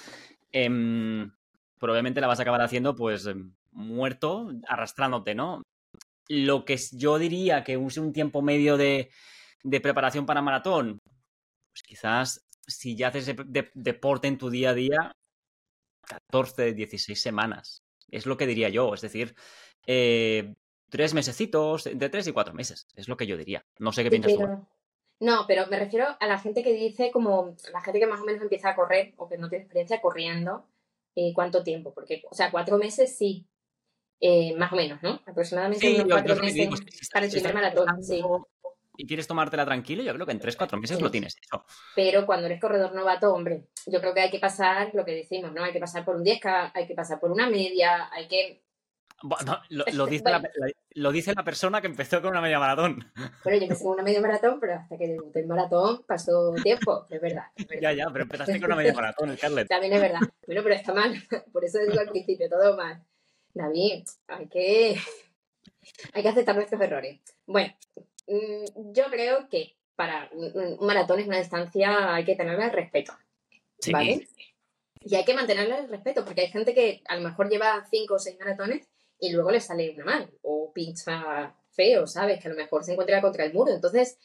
probablemente 1.79 2.21
la 2.21 2.27
vas 2.29 2.39
a 2.39 2.43
acabar 2.43 2.63
haciendo, 2.63 2.95
pues, 2.95 3.27
em, 3.27 3.53
muerto, 3.73 4.51
arrastrándote, 4.69 5.35
¿no? 5.35 5.63
Lo 6.29 6.65
que 6.65 6.79
yo 6.93 7.19
diría 7.19 7.65
que 7.65 7.77
use 7.77 8.01
un 8.01 8.13
tiempo 8.13 8.41
medio 8.43 8.77
de, 8.79 9.11
preparación 9.83 10.27
para 10.27 10.43
maratón, 10.43 10.99
pues 11.73 11.83
quizás 11.83 12.47
si 12.67 12.97
ya 12.97 13.09
haces 13.09 13.35
deporte 13.75 14.29
en 14.29 14.39
tu 14.39 14.51
día 14.51 14.71
a 14.71 14.75
día, 14.75 15.13
14, 16.07 16.73
16 16.75 17.21
semanas. 17.21 17.83
Es 18.11 18.27
lo 18.27 18.37
que 18.37 18.47
diría 18.47 18.69
yo. 18.71 18.95
Es 18.95 19.01
decir, 19.03 19.35
eh, 19.87 20.55
tres 20.95 21.13
mesecitos, 21.13 21.89
entre 21.89 22.09
tres 22.09 22.29
y 22.29 22.33
cuatro 22.33 22.55
meses, 22.55 22.87
es 22.95 23.09
lo 23.09 23.17
que 23.17 23.27
yo 23.27 23.37
diría. 23.37 23.65
No 23.81 23.91
sé 23.91 24.05
qué 24.05 24.11
piensas 24.11 24.35
tú. 24.35 24.47
No, 25.19 25.45
pero 25.49 25.67
me 25.67 25.77
refiero 25.77 26.07
a 26.21 26.27
la 26.29 26.39
gente 26.39 26.63
que 26.63 26.73
dice 26.73 27.11
como 27.11 27.57
la 27.73 27.81
gente 27.81 27.99
que 27.99 28.07
más 28.07 28.21
o 28.21 28.25
menos 28.25 28.41
empieza 28.41 28.69
a 28.69 28.77
correr 28.77 29.13
o 29.17 29.29
que 29.29 29.37
no 29.37 29.49
tiene 29.49 29.65
experiencia 29.65 30.01
corriendo, 30.01 30.69
eh, 31.17 31.33
¿cuánto 31.35 31.65
tiempo? 31.65 31.93
Porque, 31.93 32.23
o 32.31 32.35
sea, 32.37 32.53
cuatro 32.53 32.79
meses 32.79 33.17
sí, 33.17 33.45
eh, 34.21 34.55
más 34.55 34.73
o 34.73 34.77
menos, 34.77 35.03
¿no? 35.03 35.21
Aproximadamente 35.27 35.97
unos 35.97 36.07
cuatro 36.13 36.37
meses 36.37 36.69
para 37.13 37.27
el 37.27 37.33
primer 37.33 37.55
maratón, 37.55 38.05
sí. 38.05 38.23
Y 38.97 39.05
quieres 39.09 39.27
tomártela 39.27 39.65
tranquilo, 39.65 40.05
yo 40.05 40.15
creo 40.15 40.27
que 40.27 40.33
en 40.33 40.39
tres, 40.39 40.55
cuatro 40.55 40.79
meses 40.79 41.01
lo 41.01 41.11
tienes 41.11 41.37
hecho. 41.37 41.65
Pero 41.97 42.25
cuando 42.25 42.47
eres 42.47 42.61
corredor 42.61 42.95
novato, 42.95 43.35
hombre, 43.35 43.67
yo 43.87 44.01
creo 44.01 44.15
que 44.15 44.21
hay 44.21 44.31
que 44.31 44.39
pasar 44.39 44.93
lo 44.95 45.05
que 45.05 45.11
decimos, 45.11 45.53
¿no? 45.53 45.65
Hay 45.65 45.73
que 45.73 45.81
pasar 45.81 46.05
por 46.05 46.15
un 46.15 46.25
10K, 46.25 46.71
hay 46.73 46.87
que 46.87 46.95
pasar 46.95 47.19
por 47.19 47.33
una 47.33 47.51
media, 47.51 48.09
hay 48.13 48.29
que 48.29 48.64
bueno, 49.23 49.61
lo, 49.71 50.07
dice 50.07 50.25
la, 50.25 50.43
lo, 50.95 51.13
dice 51.13 51.35
la, 51.35 51.45
persona 51.45 51.81
que 51.81 51.87
empezó 51.87 52.21
con 52.21 52.31
una 52.31 52.41
media 52.41 52.59
maratón. 52.59 53.13
Bueno, 53.45 53.59
yo 53.59 53.65
empecé 53.65 53.85
con 53.85 53.93
una 53.95 54.03
media 54.03 54.21
maratón, 54.21 54.59
pero 54.61 54.75
hasta 54.75 54.97
que 54.97 55.09
debuté 55.09 55.41
en 55.41 55.49
maratón 55.49 56.05
pasó 56.07 56.55
tiempo, 56.63 57.07
es 57.11 57.21
verdad, 57.21 57.45
Ya, 57.81 57.93
ya, 57.93 58.07
pero 58.11 58.25
empezaste 58.25 58.61
con 58.61 58.67
una 58.67 58.77
media 58.77 58.93
maratón, 58.93 59.31
el 59.31 59.39
Carlet. 59.39 59.69
También 59.69 59.93
es 59.93 60.01
verdad. 60.01 60.21
Bueno, 60.47 60.63
pero 60.63 60.75
está 60.75 60.95
mal, 60.95 61.15
por 61.53 61.65
eso 61.65 61.79
digo 61.79 62.01
al 62.01 62.11
principio, 62.11 62.49
todo 62.49 62.77
mal. 62.77 63.03
David, 63.53 64.05
hay 64.27 64.49
que, 64.49 64.97
hay 66.13 66.23
que 66.23 66.29
aceptar 66.29 66.57
nuestros 66.57 66.81
errores. 66.81 67.21
Bueno, 67.47 67.73
mm, 68.27 68.93
yo 68.93 69.05
creo 69.11 69.49
que 69.49 69.77
para 69.95 70.29
un 70.33 70.85
maratón 70.87 71.21
es 71.21 71.29
una 71.29 71.39
distancia, 71.39 72.15
hay 72.15 72.25
que 72.25 72.35
tenerle 72.35 72.69
respeto. 72.69 73.13
¿Vale? 73.93 74.27
Y 75.01 75.15
hay 75.15 75.25
que 75.25 75.35
mantenerle 75.35 75.79
el 75.79 75.89
respeto, 75.89 76.25
porque 76.25 76.41
hay 76.43 76.49
gente 76.49 76.75
que 76.75 77.03
a 77.07 77.17
lo 77.17 77.23
mejor 77.23 77.51
lleva 77.51 77.85
cinco 77.91 78.15
o 78.15 78.19
seis 78.19 78.39
maratones 78.39 78.89
y 79.25 79.31
luego 79.31 79.51
le 79.51 79.61
sale 79.61 79.91
una 79.95 80.05
mal 80.05 80.31
o 80.43 80.71
pincha 80.75 81.57
feo, 81.71 82.07
¿sabes? 82.07 82.41
Que 82.41 82.49
a 82.49 82.51
lo 82.51 82.57
mejor 82.57 82.85
se 82.85 82.93
encuentra 82.93 83.23
contra 83.23 83.45
el 83.45 83.55
muro. 83.55 83.73
Entonces, 83.73 84.19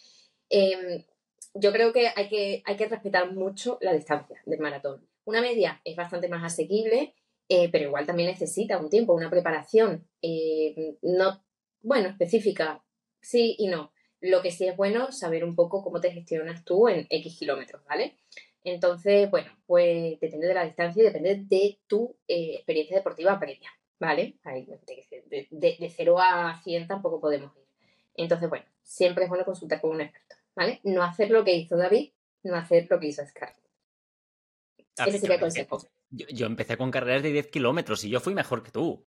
em, 0.50 1.06
yo 1.54 1.72
creo 1.72 1.94
que 1.94 2.10
hay, 2.14 2.28
que 2.28 2.62
hay 2.66 2.76
que 2.76 2.88
respetar 2.88 3.32
mucho 3.32 3.78
la 3.82 3.94
distancia 3.94 4.42
del 4.46 4.60
maratón. 4.60 5.08
Una 5.24 5.42
media 5.42 5.82
es 5.86 5.96
bastante 5.96 6.28
más 6.28 6.44
asequible, 6.44 7.14
eh, 7.48 7.70
pero 7.72 7.86
igual 7.86 8.06
también 8.06 8.30
necesita 8.30 8.78
un 8.78 8.90
tiempo, 8.90 9.14
una 9.14 9.30
preparación, 9.30 10.06
eh, 10.22 10.98
no, 11.02 11.44
bueno, 11.82 12.10
específica, 12.10 12.84
sí 13.22 13.56
y 13.58 13.68
no. 13.68 13.94
Lo 14.20 14.42
que 14.42 14.52
sí 14.52 14.68
es 14.68 14.76
bueno 14.76 15.14
saber 15.14 15.46
un 15.46 15.56
poco 15.56 15.82
cómo 15.82 16.02
te 16.02 16.12
gestionas 16.12 16.66
tú 16.66 16.90
en 16.90 17.08
X 17.10 17.38
kilómetros, 17.40 17.86
¿vale? 17.86 18.18
Entonces, 18.66 19.32
bueno, 19.32 19.50
pues 19.66 20.20
depende 20.20 20.48
de 20.48 20.54
la 20.54 20.66
distancia 20.66 21.02
y 21.02 21.06
depende 21.06 21.42
de 21.48 21.80
tu 21.88 22.18
eh, 22.28 22.56
experiencia 22.56 22.98
deportiva 22.98 23.40
previa. 23.40 23.72
¿Vale? 24.00 24.38
de, 24.44 25.48
de, 25.52 25.94
0 25.96 26.20
a 26.20 26.60
100 26.64 26.88
tampoco 26.88 27.20
podemos 27.20 27.56
ir. 27.56 27.64
Entonces, 28.16 28.50
bueno, 28.50 28.66
siempre 28.82 29.26
es 29.26 29.30
bueno 29.30 29.46
consultar 29.46 29.82
con 29.82 29.92
un 29.92 30.02
experto, 30.02 30.36
¿vale? 30.56 30.80
No 30.84 31.04
hacer 31.04 31.30
lo 31.32 31.44
que 31.44 31.56
hizo 31.56 31.78
David, 31.78 32.12
no 32.44 32.56
hacer 32.56 32.88
lo 32.90 33.00
que 33.00 33.08
hizo 33.08 33.26
Scarlett. 33.26 33.58
Ese 35.06 35.20
sería 35.20 35.36
el 35.36 35.42
consejo. 35.42 35.80
Yo, 36.10 36.48
empecé 36.48 36.76
con 36.76 36.92
carreras 36.92 37.24
de 37.24 37.32
10 37.32 37.48
kilómetros 37.48 38.04
y 38.04 38.10
yo 38.10 38.20
fui 38.20 38.34
mejor 38.34 38.64
que 38.64 38.72
tú. 38.72 39.06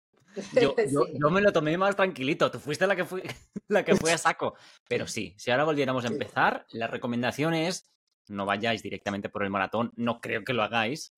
Yo, 0.54 0.76
yo, 1.20 1.30
me 1.30 1.42
lo 1.42 1.52
tomé 1.52 1.78
más 1.78 1.96
tranquilito. 1.96 2.52
Tú 2.52 2.60
fuiste 2.60 2.88
la 2.88 2.96
que, 2.96 3.04
fui, 3.04 3.22
la 3.68 3.84
que 3.84 3.96
fue 3.96 4.14
a 4.14 4.18
saco. 4.18 4.56
Pero 4.88 5.08
sí, 5.08 5.34
si 5.38 5.52
ahora 5.52 5.66
volviéramos 5.66 6.06
a 6.06 6.10
empezar, 6.10 6.66
la 6.70 6.88
recomendación 6.88 7.54
es 7.54 7.92
no 8.28 8.46
vayáis 8.46 8.82
directamente 8.84 9.30
por 9.30 9.44
el 9.44 9.50
maratón. 9.50 9.92
No 9.96 10.22
creo 10.22 10.44
que 10.44 10.54
lo 10.54 10.64
hagáis, 10.64 11.14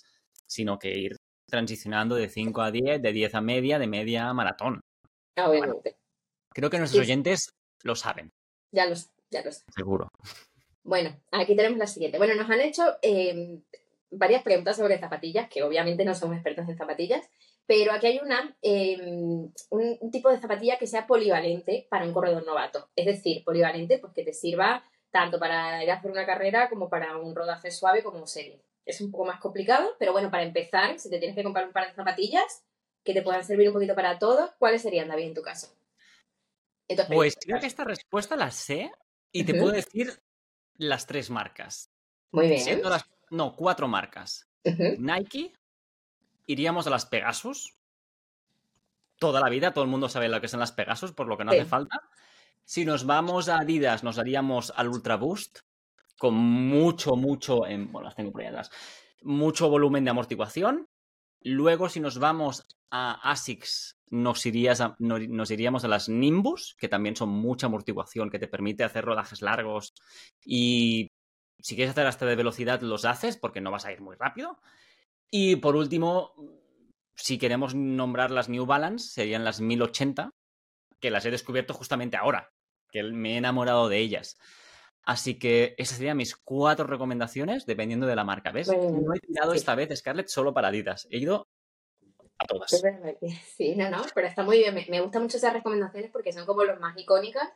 sino 0.48 0.80
que 0.80 0.98
ir 0.98 1.18
transicionando 1.54 2.16
de 2.16 2.30
5 2.30 2.62
a 2.64 2.72
10, 2.72 3.00
de 3.00 3.12
10 3.14 3.36
a 3.36 3.42
media, 3.42 3.78
de 3.78 3.86
media 3.86 4.28
a 4.28 4.34
maratón. 4.34 4.82
Ah, 5.36 5.48
obviamente. 5.52 5.98
Creo 6.50 6.72
que 6.72 6.80
nuestros 6.80 7.06
Sí. 7.06 7.12
oyentes 7.12 7.54
lo 7.84 7.96
saben, 7.96 8.32
Ya 8.72 8.88
lo, 8.88 8.96
ya 9.30 9.44
lo 9.44 9.52
sé. 9.52 9.64
seguro. 9.70 10.08
Bueno, 10.84 11.16
aquí 11.32 11.56
tenemos 11.56 11.78
la 11.78 11.86
siguiente. 11.86 12.18
Bueno, 12.18 12.34
nos 12.34 12.50
han 12.50 12.60
hecho 12.60 12.84
eh, 13.04 13.60
varias 14.10 14.42
preguntas 14.42 14.78
sobre 14.78 14.98
zapatillas, 14.98 15.48
que 15.48 15.62
obviamente 15.62 16.04
no 16.04 16.16
somos 16.16 16.38
expertos 16.38 16.68
en 16.68 16.76
zapatillas, 16.76 17.24
pero 17.68 17.94
aquí 17.94 18.08
hay 18.08 18.20
una, 18.20 18.58
eh, 18.64 18.98
un, 19.70 20.12
tipo 20.12 20.32
de 20.32 20.40
zapatilla 20.40 20.80
que 20.80 20.88
sea 20.88 21.06
polivalente 21.06 21.86
para 21.88 22.06
un 22.06 22.14
corredor 22.14 22.44
novato. 22.48 22.90
Es 22.96 23.06
decir, 23.06 23.44
polivalente, 23.44 24.00
pues 24.00 24.12
que 24.14 24.24
te 24.24 24.34
sirva 24.34 24.84
tanto 25.12 25.38
para 25.38 25.84
ir 25.84 25.92
a 25.92 25.98
hacer 25.98 26.10
una 26.10 26.26
carrera 26.26 26.68
como 26.68 26.90
para 26.90 27.16
un 27.18 27.36
rodaje 27.36 27.70
suave 27.70 28.02
como 28.02 28.26
serie. 28.26 28.60
Es 28.86 29.00
un 29.02 29.12
poco 29.12 29.26
más 29.26 29.40
complicado, 29.40 29.96
pero 29.98 30.12
bueno, 30.12 30.30
para 30.30 30.44
empezar, 30.44 31.00
si 31.00 31.10
te 31.10 31.18
tienes 31.18 31.36
que 31.36 31.44
comprar 31.44 31.66
un 31.66 31.74
par 31.74 31.88
de 31.88 31.94
zapatillas 31.94 32.64
que 33.04 33.14
te 33.14 33.22
puedan 33.22 33.44
servir 33.44 33.68
un 33.68 33.74
poquito 33.74 33.96
para 33.96 34.20
todo, 34.20 34.54
¿cuáles 34.60 34.82
serían, 34.82 35.08
David, 35.08 35.28
en 35.28 35.34
tu 35.34 35.42
caso? 35.42 35.74
Pues 37.08 37.38
creo 37.40 37.60
que 37.60 37.66
esta 37.66 37.84
respuesta 37.84 38.36
la 38.36 38.52
sé 38.52 38.92
y 39.32 39.46
te 39.46 39.54
puedo 39.56 39.72
decir 39.72 40.22
las 40.76 41.06
tres 41.08 41.30
marcas. 41.30 41.90
Muy 42.32 42.48
bien. 42.48 42.60
Siendo 42.60 42.90
las, 42.90 43.06
no, 43.30 43.56
cuatro 43.56 43.88
marcas. 43.88 44.48
Nike, 44.64 45.54
iríamos 46.46 46.88
a 46.88 46.90
las 46.90 47.06
Pegasus. 47.06 47.76
Toda 49.18 49.40
la 49.40 49.50
vida, 49.50 49.74
todo 49.74 49.84
el 49.84 49.90
mundo 49.90 50.10
sabe 50.10 50.28
lo 50.28 50.42
que 50.42 50.48
son 50.48 50.60
las 50.60 50.72
Pegasus, 50.72 51.14
por 51.14 51.28
lo 51.28 51.38
que 51.38 51.46
no 51.46 51.52
Sí. 51.52 51.60
hace 51.60 51.70
falta. 51.70 52.02
Si 52.66 52.86
nos 52.86 53.06
vamos 53.06 53.50
a 53.50 53.60
Adidas, 53.60 54.04
nos 54.04 54.18
haríamos 54.18 54.74
al 54.76 54.90
Ultra 54.90 55.16
Boost, 55.16 55.60
con 56.24 56.36
mucho, 56.36 57.18
mucho, 57.18 57.68
en- 57.68 57.92
bueno, 57.92 58.06
las 58.06 58.16
tengo 58.16 58.32
por 58.32 58.42
mucho 59.24 59.70
volumen 59.70 60.06
de 60.06 60.12
amortiguación. 60.12 60.86
Luego, 61.42 61.90
si 61.90 62.00
nos 62.00 62.18
vamos 62.18 62.66
a 62.92 63.30
ASICS, 63.30 63.98
nos, 64.10 64.46
irías 64.46 64.82
nos 65.00 65.52
iríamos 65.52 65.84
a 65.84 65.90
las 65.90 66.08
Nimbus, 66.08 66.76
que 66.80 66.88
también 66.88 67.18
son 67.18 67.28
mucha 67.28 67.68
amortiguación, 67.68 68.30
que 68.30 68.40
te 68.40 68.48
permite 68.48 68.86
hacer 68.86 69.04
rodajes 69.04 69.42
largos. 69.42 69.92
Y 70.46 71.10
si 71.60 71.76
quieres 71.76 71.92
hacer 71.92 72.08
hasta 72.08 72.26
de 72.26 72.38
velocidad, 72.38 72.80
los 72.82 73.04
haces, 73.04 73.36
porque 73.36 73.60
no 73.60 73.70
vas 73.72 73.84
a 73.86 73.92
ir 73.92 74.00
muy 74.00 74.16
rápido. 74.18 74.60
Y 75.30 75.58
por 75.58 75.76
último, 75.76 76.34
si 77.16 77.38
queremos 77.38 77.76
nombrar 77.76 78.32
las 78.32 78.48
New 78.48 78.66
Balance, 78.66 79.10
serían 79.10 79.44
las 79.44 79.60
1080, 79.60 80.30
que 81.02 81.12
las 81.12 81.26
he 81.26 81.32
descubierto 81.32 81.74
justamente 81.74 82.18
ahora, 82.18 82.50
que 82.92 83.04
me 83.04 83.34
he 83.34 83.38
enamorado 83.38 83.90
de 83.90 84.00
ellas. 84.00 84.38
Así 85.06 85.38
que 85.38 85.76
esas 85.78 85.98
serían 85.98 86.18
mis 86.18 86.36
cuatro 86.36 86.88
recomendaciones, 86.88 87.66
dependiendo 87.66 88.08
de 88.08 88.16
la 88.16 88.24
marca. 88.24 88.52
¿Ves? 88.52 88.70
Bien. 88.70 89.04
No 89.04 89.14
he 89.14 89.20
tirado 89.20 89.52
Sí. 89.52 89.58
esta 89.58 89.76
vez, 89.76 89.90
Scarlett, 89.98 90.28
solo 90.28 90.54
para 90.54 90.70
Adidas. 90.70 91.08
He 91.12 91.18
ido 91.18 91.48
a 92.38 92.46
todas. 92.46 92.72
Sí, 93.58 93.76
no, 93.76 93.90
no, 93.90 94.02
pero 94.16 94.28
está 94.28 94.44
muy 94.44 94.60
bien. 94.60 94.74
Me, 94.74 94.86
me 94.90 95.02
gustan 95.02 95.24
mucho 95.24 95.38
esas 95.38 95.54
recomendaciones 95.54 96.10
porque 96.12 96.32
son 96.32 96.46
como 96.46 96.64
los 96.64 96.80
más 96.80 96.98
icónicas 96.98 97.50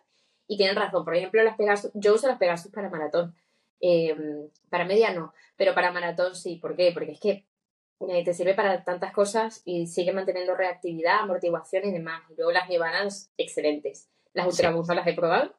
y 0.47 0.57
tienen 0.57 0.75
razón. 0.75 1.05
Por 1.05 1.15
ejemplo, 1.15 1.41
las 1.43 1.55
Pegasus, 1.55 1.91
yo 1.93 2.15
uso 2.15 2.27
las 2.27 2.37
Pegasus 2.37 2.71
para 2.71 2.89
maratón. 2.89 3.33
Eh, 3.79 4.15
para 4.69 4.85
media 4.85 5.13
no, 5.13 5.33
pero 5.55 5.73
para 5.73 5.91
maratón 5.91 6.35
sí. 6.35 6.57
¿Por 6.57 6.75
qué? 6.75 6.91
Porque 6.93 7.11
es 7.13 7.19
que 7.19 7.45
eh, 8.09 8.23
te 8.25 8.33
sirve 8.33 8.55
para 8.55 8.83
tantas 8.83 9.13
cosas 9.13 9.61
y 9.63 9.87
sigue 9.87 10.11
manteniendo 10.11 10.53
reactividad, 10.55 11.19
amortiguación 11.19 11.85
y 11.85 11.91
demás. 11.91 12.23
Y 12.29 12.35
luego 12.35 12.51
las 12.51 12.67
Balance, 12.67 13.29
excelentes. 13.37 14.09
Las 14.33 14.47
Ultra 14.47 14.71
Sí. 14.73 14.79
No 14.87 14.93
las 14.93 15.07
he 15.07 15.13
probado 15.13 15.55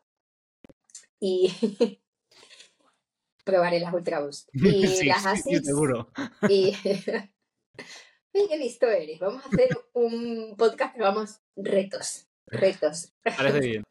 y 1.21 1.53
probaré 3.45 3.81
las 3.81 3.93
Ultra 3.93 4.21
Boost. 4.21 4.49
Y 4.55 4.87
Sí, 4.87 5.07
las 5.07 5.23
sí, 5.23 5.29
sí, 5.43 5.55
Asics 5.55 5.67
seguro. 5.67 6.11
y. 6.49 6.75
¡Ay, 8.35 8.47
qué 8.49 8.57
listo 8.59 8.87
eres! 8.87 9.19
Vamos 9.19 9.45
a 9.45 9.49
hacer 9.49 9.69
un 9.95 10.55
podcast 10.57 10.95
que 10.95 11.01
vamos 11.01 11.41
retos. 11.57 12.27
Retos. 12.47 13.13
Parece 13.23 13.61
bien. 13.61 13.85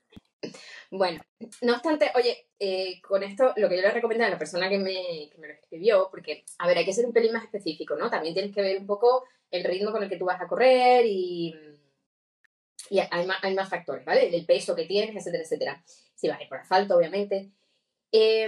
Bueno, 0.92 1.20
no 1.62 1.74
obstante, 1.74 2.12
oye, 2.16 2.48
eh, 2.60 3.02
con 3.02 3.24
esto 3.24 3.54
lo 3.58 3.68
que 3.68 3.76
yo 3.76 3.82
le 3.82 3.92
recomiendo 3.92 4.26
a 4.26 4.30
la 4.30 4.38
persona 4.38 4.70
que 4.70 4.78
me, 4.78 5.30
que 5.30 5.38
me 5.40 5.48
lo 5.48 5.54
escribió, 5.54 6.08
porque, 6.10 6.46
a 6.60 6.68
ver, 6.68 6.78
hay 6.78 6.86
que 6.86 6.94
ser 6.94 7.06
un 7.06 7.12
pelín 7.12 7.34
más 7.34 7.44
específico, 7.44 7.96
¿no? 7.98 8.10
También 8.10 8.34
tienes 8.34 8.54
que 8.54 8.62
ver 8.62 8.80
un 8.80 8.86
poco 8.86 9.26
el 9.52 9.64
ritmo 9.64 9.92
con 9.92 10.04
el 10.04 10.10
que 10.10 10.18
tú 10.18 10.26
vas 10.26 10.40
a 10.40 10.48
correr 10.48 11.06
y, 11.06 11.54
y 12.90 13.00
hay, 13.00 13.26
más, 13.26 13.38
hay 13.44 13.54
más 13.54 13.70
factores, 13.70 14.06
¿vale? 14.06 14.36
El 14.36 14.46
peso 14.46 14.76
que 14.76 14.86
tienes, 14.86 15.16
etcétera, 15.16 15.44
etcétera. 15.44 15.84
Si 16.16 16.28
vas 16.28 16.40
a 16.40 16.44
ir 16.44 16.50
por 16.50 16.60
asfalto, 16.60 16.98
obviamente. 16.98 17.52
Eh, 18.12 18.48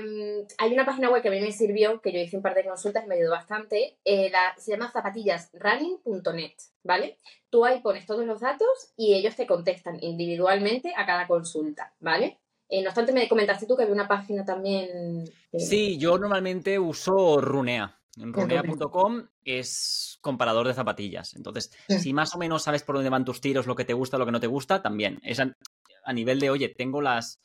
hay 0.57 0.73
una 0.73 0.85
página 0.85 1.09
web 1.09 1.21
que 1.21 1.27
a 1.27 1.31
mí 1.31 1.41
me 1.41 1.51
sirvió, 1.51 1.99
que 2.01 2.13
yo 2.13 2.19
hice 2.19 2.37
un 2.37 2.41
par 2.43 2.55
de 2.55 2.63
consultas 2.63 3.03
y 3.03 3.07
me 3.07 3.15
ayudó 3.15 3.31
bastante. 3.31 3.97
eh, 4.05 4.31
se 4.57 4.71
llama 4.71 4.91
zapatillasrunning.net, 4.91 6.53
¿vale? 6.83 7.17
Tú 7.49 7.65
ahí 7.65 7.79
pones 7.81 8.05
todos 8.05 8.25
los 8.25 8.39
datos 8.39 8.67
y 8.95 9.15
ellos 9.15 9.35
te 9.35 9.45
contestan 9.45 9.97
individualmente 10.01 10.93
a 10.95 11.05
cada 11.05 11.27
consulta, 11.27 11.93
¿vale? 11.99 12.39
Eh, 12.69 12.81
no 12.83 12.89
obstante, 12.89 13.11
me 13.11 13.27
comentaste 13.27 13.65
tú 13.65 13.75
que 13.75 13.83
había 13.83 13.95
una 13.95 14.07
página 14.07 14.45
también. 14.45 15.25
eh, 15.51 15.59
Sí, 15.59 15.97
yo 15.97 16.17
normalmente 16.17 16.79
uso 16.79 17.41
Runea. 17.41 17.98
Runea.com 18.19 19.27
es 19.45 20.17
comparador 20.21 20.67
de 20.67 20.73
zapatillas. 20.73 21.35
Entonces, 21.35 21.71
Mm. 21.87 21.93
si 21.99 22.13
más 22.13 22.35
o 22.35 22.37
menos 22.37 22.63
sabes 22.63 22.83
por 22.83 22.95
dónde 22.95 23.09
van 23.09 23.25
tus 23.25 23.41
tiros, 23.41 23.65
lo 23.67 23.75
que 23.75 23.85
te 23.85 23.93
gusta, 23.93 24.17
lo 24.17 24.25
que 24.25 24.31
no 24.31 24.39
te 24.39 24.47
gusta, 24.47 24.81
también. 24.81 25.19
Es 25.23 25.39
a, 25.39 25.55
a 26.03 26.13
nivel 26.13 26.39
de, 26.39 26.49
oye, 26.49 26.69
tengo 26.69 27.01
las, 27.01 27.39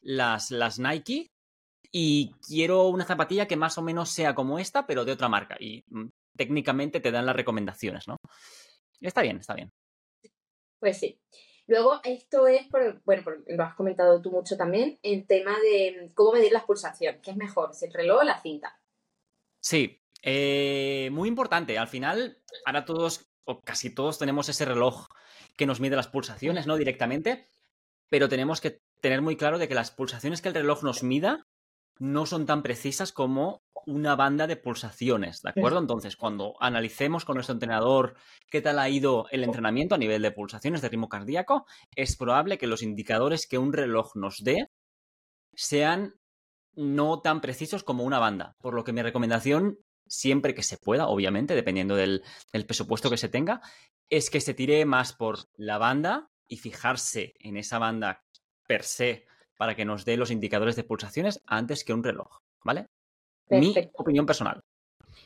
las, 0.00 0.50
las 0.50 0.78
Nike 0.78 1.30
y 1.92 2.32
quiero 2.46 2.88
una 2.88 3.04
zapatilla 3.04 3.46
que 3.46 3.56
más 3.56 3.78
o 3.78 3.82
menos 3.82 4.10
sea 4.10 4.34
como 4.34 4.58
esta, 4.58 4.86
pero 4.86 5.04
de 5.04 5.12
otra 5.12 5.28
marca. 5.28 5.56
Y 5.60 5.84
mm, 5.88 6.06
técnicamente 6.36 7.00
te 7.00 7.10
dan 7.12 7.26
las 7.26 7.36
recomendaciones, 7.36 8.08
¿no? 8.08 8.16
Está 9.00 9.22
bien, 9.22 9.38
está 9.38 9.54
bien. 9.54 9.70
Pues 10.80 10.98
sí. 10.98 11.20
Luego, 11.68 12.00
esto 12.04 12.46
es, 12.46 12.66
por, 12.68 13.02
bueno, 13.04 13.24
por- 13.24 13.42
lo 13.46 13.62
has 13.64 13.74
comentado 13.74 14.20
tú 14.22 14.30
mucho 14.30 14.56
también, 14.56 14.98
el 15.02 15.26
tema 15.26 15.58
de 15.60 16.12
cómo 16.14 16.32
medir 16.32 16.52
las 16.52 16.64
pulsaciones. 16.64 17.20
¿Qué 17.22 17.32
es 17.32 17.36
mejor, 17.36 17.74
si 17.74 17.86
el 17.86 17.92
reloj 17.92 18.20
o 18.20 18.24
la 18.24 18.40
cinta? 18.40 18.78
Sí, 19.60 20.00
eh, 20.28 21.08
muy 21.12 21.28
importante. 21.28 21.78
Al 21.78 21.86
final, 21.86 22.42
ahora 22.66 22.84
todos, 22.84 23.30
o 23.44 23.60
casi 23.60 23.94
todos, 23.94 24.18
tenemos 24.18 24.48
ese 24.48 24.64
reloj 24.64 25.06
que 25.56 25.66
nos 25.66 25.78
mide 25.78 25.94
las 25.94 26.08
pulsaciones, 26.08 26.66
¿no? 26.66 26.76
Directamente, 26.76 27.46
pero 28.08 28.28
tenemos 28.28 28.60
que 28.60 28.80
tener 29.00 29.22
muy 29.22 29.36
claro 29.36 29.58
de 29.58 29.68
que 29.68 29.76
las 29.76 29.92
pulsaciones 29.92 30.42
que 30.42 30.48
el 30.48 30.54
reloj 30.54 30.82
nos 30.82 31.04
mida 31.04 31.46
no 31.98 32.26
son 32.26 32.44
tan 32.44 32.64
precisas 32.64 33.12
como 33.12 33.62
una 33.86 34.16
banda 34.16 34.48
de 34.48 34.56
pulsaciones, 34.56 35.42
¿de 35.42 35.50
acuerdo? 35.50 35.78
Entonces, 35.78 36.16
cuando 36.16 36.56
analicemos 36.58 37.24
con 37.24 37.36
nuestro 37.36 37.52
entrenador 37.52 38.16
qué 38.50 38.60
tal 38.60 38.80
ha 38.80 38.88
ido 38.88 39.26
el 39.30 39.44
entrenamiento 39.44 39.94
a 39.94 39.98
nivel 39.98 40.22
de 40.22 40.32
pulsaciones 40.32 40.82
de 40.82 40.88
ritmo 40.88 41.08
cardíaco, 41.08 41.66
es 41.94 42.16
probable 42.16 42.58
que 42.58 42.66
los 42.66 42.82
indicadores 42.82 43.46
que 43.46 43.58
un 43.58 43.72
reloj 43.72 44.16
nos 44.16 44.42
dé 44.42 44.70
sean 45.54 46.16
no 46.74 47.20
tan 47.20 47.40
precisos 47.40 47.84
como 47.84 48.02
una 48.02 48.18
banda. 48.18 48.56
Por 48.58 48.74
lo 48.74 48.82
que 48.82 48.92
mi 48.92 49.02
recomendación, 49.02 49.78
siempre 50.06 50.54
que 50.54 50.62
se 50.62 50.76
pueda, 50.78 51.08
obviamente, 51.08 51.54
dependiendo 51.54 51.96
del, 51.96 52.22
del 52.52 52.66
presupuesto 52.66 53.10
que 53.10 53.16
se 53.16 53.28
tenga, 53.28 53.60
es 54.08 54.30
que 54.30 54.40
se 54.40 54.54
tire 54.54 54.84
más 54.84 55.12
por 55.12 55.38
la 55.56 55.78
banda 55.78 56.30
y 56.48 56.56
fijarse 56.56 57.34
en 57.40 57.56
esa 57.56 57.78
banda 57.78 58.24
per 58.66 58.82
se 58.82 59.26
para 59.56 59.74
que 59.74 59.84
nos 59.84 60.04
dé 60.04 60.16
los 60.16 60.30
indicadores 60.30 60.76
de 60.76 60.84
pulsaciones 60.84 61.40
antes 61.46 61.84
que 61.84 61.92
un 61.92 62.04
reloj, 62.04 62.40
¿vale? 62.62 62.88
Mi 63.48 63.74
opinión 63.94 64.26
personal. 64.26 64.62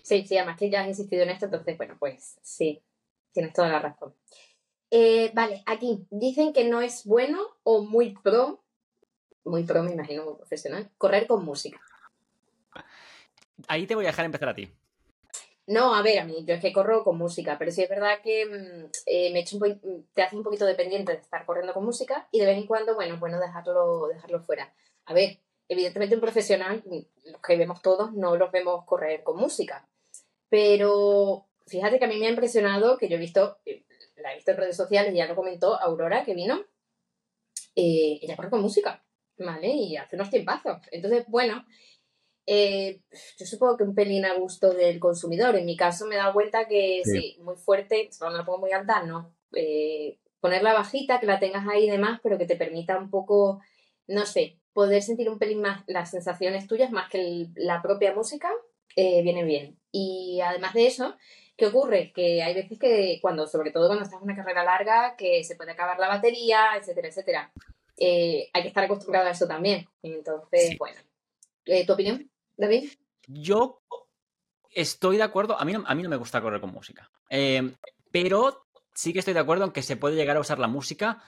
Sí, 0.02 0.24
sí, 0.26 0.36
además 0.36 0.58
que 0.58 0.70
ya 0.70 0.82
has 0.82 0.88
insistido 0.88 1.22
en 1.22 1.30
esto, 1.30 1.46
entonces, 1.46 1.76
bueno, 1.76 1.96
pues 1.98 2.38
sí, 2.42 2.82
tienes 3.32 3.52
toda 3.52 3.68
la 3.68 3.80
razón. 3.80 4.14
Eh, 4.90 5.30
vale, 5.34 5.62
aquí 5.66 6.06
dicen 6.10 6.52
que 6.52 6.64
no 6.64 6.80
es 6.80 7.04
bueno 7.04 7.40
o 7.62 7.84
muy 7.84 8.14
pro, 8.14 8.62
muy 9.44 9.64
pro, 9.64 9.82
me 9.82 9.92
imagino, 9.92 10.24
muy 10.24 10.34
profesional, 10.34 10.90
correr 10.98 11.26
con 11.26 11.44
música. 11.44 11.80
Ahí 13.68 13.86
te 13.86 13.94
voy 13.94 14.04
a 14.04 14.08
dejar 14.08 14.24
empezar 14.24 14.48
a 14.48 14.54
ti. 14.54 14.70
No, 15.66 15.94
a 15.94 16.02
ver, 16.02 16.18
a 16.18 16.24
mí, 16.24 16.44
yo 16.44 16.54
es 16.54 16.60
que 16.60 16.72
corro 16.72 17.04
con 17.04 17.16
música, 17.16 17.56
pero 17.58 17.70
sí 17.70 17.82
es 17.82 17.88
verdad 17.88 18.20
que 18.24 18.44
mm, 18.46 18.90
eh, 19.06 19.32
me 19.32 19.40
echo 19.40 19.56
un 19.56 19.60
po- 19.60 20.06
te 20.14 20.22
hace 20.22 20.36
un 20.36 20.42
poquito 20.42 20.66
dependiente 20.66 21.12
de 21.12 21.18
estar 21.18 21.46
corriendo 21.46 21.72
con 21.74 21.84
música 21.84 22.28
y 22.32 22.40
de 22.40 22.46
vez 22.46 22.58
en 22.58 22.66
cuando, 22.66 22.94
bueno, 22.96 23.18
bueno 23.18 23.38
dejarlo, 23.38 24.08
dejarlo 24.08 24.40
fuera. 24.40 24.74
A 25.06 25.14
ver, 25.14 25.38
evidentemente 25.68 26.14
un 26.16 26.20
profesional, 26.20 26.82
mm, 26.84 27.30
los 27.32 27.40
que 27.42 27.56
vemos 27.56 27.82
todos, 27.82 28.12
no 28.14 28.36
los 28.36 28.50
vemos 28.50 28.84
correr 28.84 29.22
con 29.22 29.36
música. 29.38 29.88
Pero 30.48 31.46
fíjate 31.66 31.98
que 31.98 32.04
a 32.04 32.08
mí 32.08 32.18
me 32.18 32.26
ha 32.26 32.30
impresionado 32.30 32.98
que 32.98 33.08
yo 33.08 33.16
he 33.16 33.20
visto, 33.20 33.58
eh, 33.64 33.84
la 34.16 34.32
he 34.32 34.36
visto 34.36 34.50
en 34.50 34.56
redes 34.56 34.76
sociales, 34.76 35.14
ya 35.14 35.26
lo 35.26 35.36
comentó 35.36 35.80
Aurora, 35.80 36.24
que 36.24 36.34
vino, 36.34 36.64
eh, 37.76 38.18
ella 38.22 38.36
corre 38.36 38.50
con 38.50 38.60
música, 38.62 39.04
¿vale? 39.38 39.68
Y 39.68 39.96
hace 39.96 40.16
unos 40.16 40.30
tiempazos. 40.30 40.78
Entonces, 40.90 41.24
bueno, 41.28 41.64
eh, 42.46 43.00
yo 43.38 43.46
supongo 43.46 43.76
que 43.76 43.84
un 43.84 43.94
pelín 43.94 44.24
a 44.24 44.34
gusto 44.34 44.72
del 44.72 44.98
consumidor. 44.98 45.56
En 45.56 45.66
mi 45.66 45.76
caso 45.76 46.06
me 46.06 46.14
he 46.14 46.18
dado 46.18 46.32
cuenta 46.32 46.66
que 46.68 47.02
sí, 47.04 47.34
Sí. 47.36 47.36
muy 47.42 47.56
fuerte, 47.56 48.10
cuando 48.18 48.38
la 48.38 48.44
pongo 48.44 48.58
muy 48.60 48.72
alta, 48.72 49.02
no. 49.02 49.34
Eh, 49.54 50.18
ponerla 50.40 50.72
bajita, 50.72 51.20
que 51.20 51.26
la 51.26 51.38
tengas 51.38 51.66
ahí 51.68 51.84
y 51.84 51.90
demás, 51.90 52.20
pero 52.22 52.38
que 52.38 52.46
te 52.46 52.56
permita 52.56 52.98
un 52.98 53.10
poco, 53.10 53.60
no 54.06 54.24
sé, 54.26 54.56
poder 54.72 55.02
sentir 55.02 55.28
un 55.28 55.38
pelín 55.38 55.60
más 55.60 55.82
las 55.86 56.10
sensaciones 56.10 56.66
tuyas 56.66 56.90
más 56.90 57.10
que 57.10 57.20
el- 57.20 57.50
la 57.56 57.82
propia 57.82 58.14
música, 58.14 58.50
eh, 58.96 59.22
viene 59.22 59.44
bien. 59.44 59.78
Y 59.92 60.40
además 60.42 60.74
de 60.74 60.86
eso, 60.86 61.16
¿Qué 61.56 61.66
ocurre? 61.66 62.10
Que 62.14 62.42
hay 62.42 62.54
veces 62.54 62.78
que 62.78 63.18
cuando, 63.20 63.46
sobre 63.46 63.70
todo 63.70 63.88
cuando 63.88 64.02
estás 64.04 64.16
en 64.18 64.24
una 64.24 64.34
carrera 64.34 64.64
larga, 64.64 65.14
que 65.14 65.44
se 65.44 65.56
puede 65.56 65.72
acabar 65.72 65.98
la 65.98 66.08
batería, 66.08 66.68
etcétera, 66.74 67.08
etcétera. 67.08 67.52
Eh, 67.98 68.48
hay 68.54 68.62
que 68.62 68.68
estar 68.68 68.82
acostumbrado 68.84 69.28
a 69.28 69.32
eso 69.32 69.46
también. 69.46 69.86
Entonces, 70.02 70.78
bueno. 70.78 70.96
Eh, 71.70 71.86
¿Tu 71.86 71.92
opinión, 71.92 72.28
David? 72.56 72.90
Yo 73.28 73.80
estoy 74.72 75.16
de 75.18 75.22
acuerdo. 75.22 75.58
A 75.60 75.64
mí 75.64 75.72
no, 75.72 75.84
a 75.86 75.94
mí 75.94 76.02
no 76.02 76.08
me 76.08 76.16
gusta 76.16 76.42
correr 76.42 76.60
con 76.60 76.72
música. 76.72 77.08
Eh, 77.30 77.74
pero 78.10 78.66
sí 78.92 79.12
que 79.12 79.20
estoy 79.20 79.34
de 79.34 79.40
acuerdo 79.40 79.64
en 79.64 79.70
que 79.70 79.82
se 79.82 79.96
puede 79.96 80.16
llegar 80.16 80.36
a 80.36 80.40
usar 80.40 80.58
la 80.58 80.66
música 80.66 81.22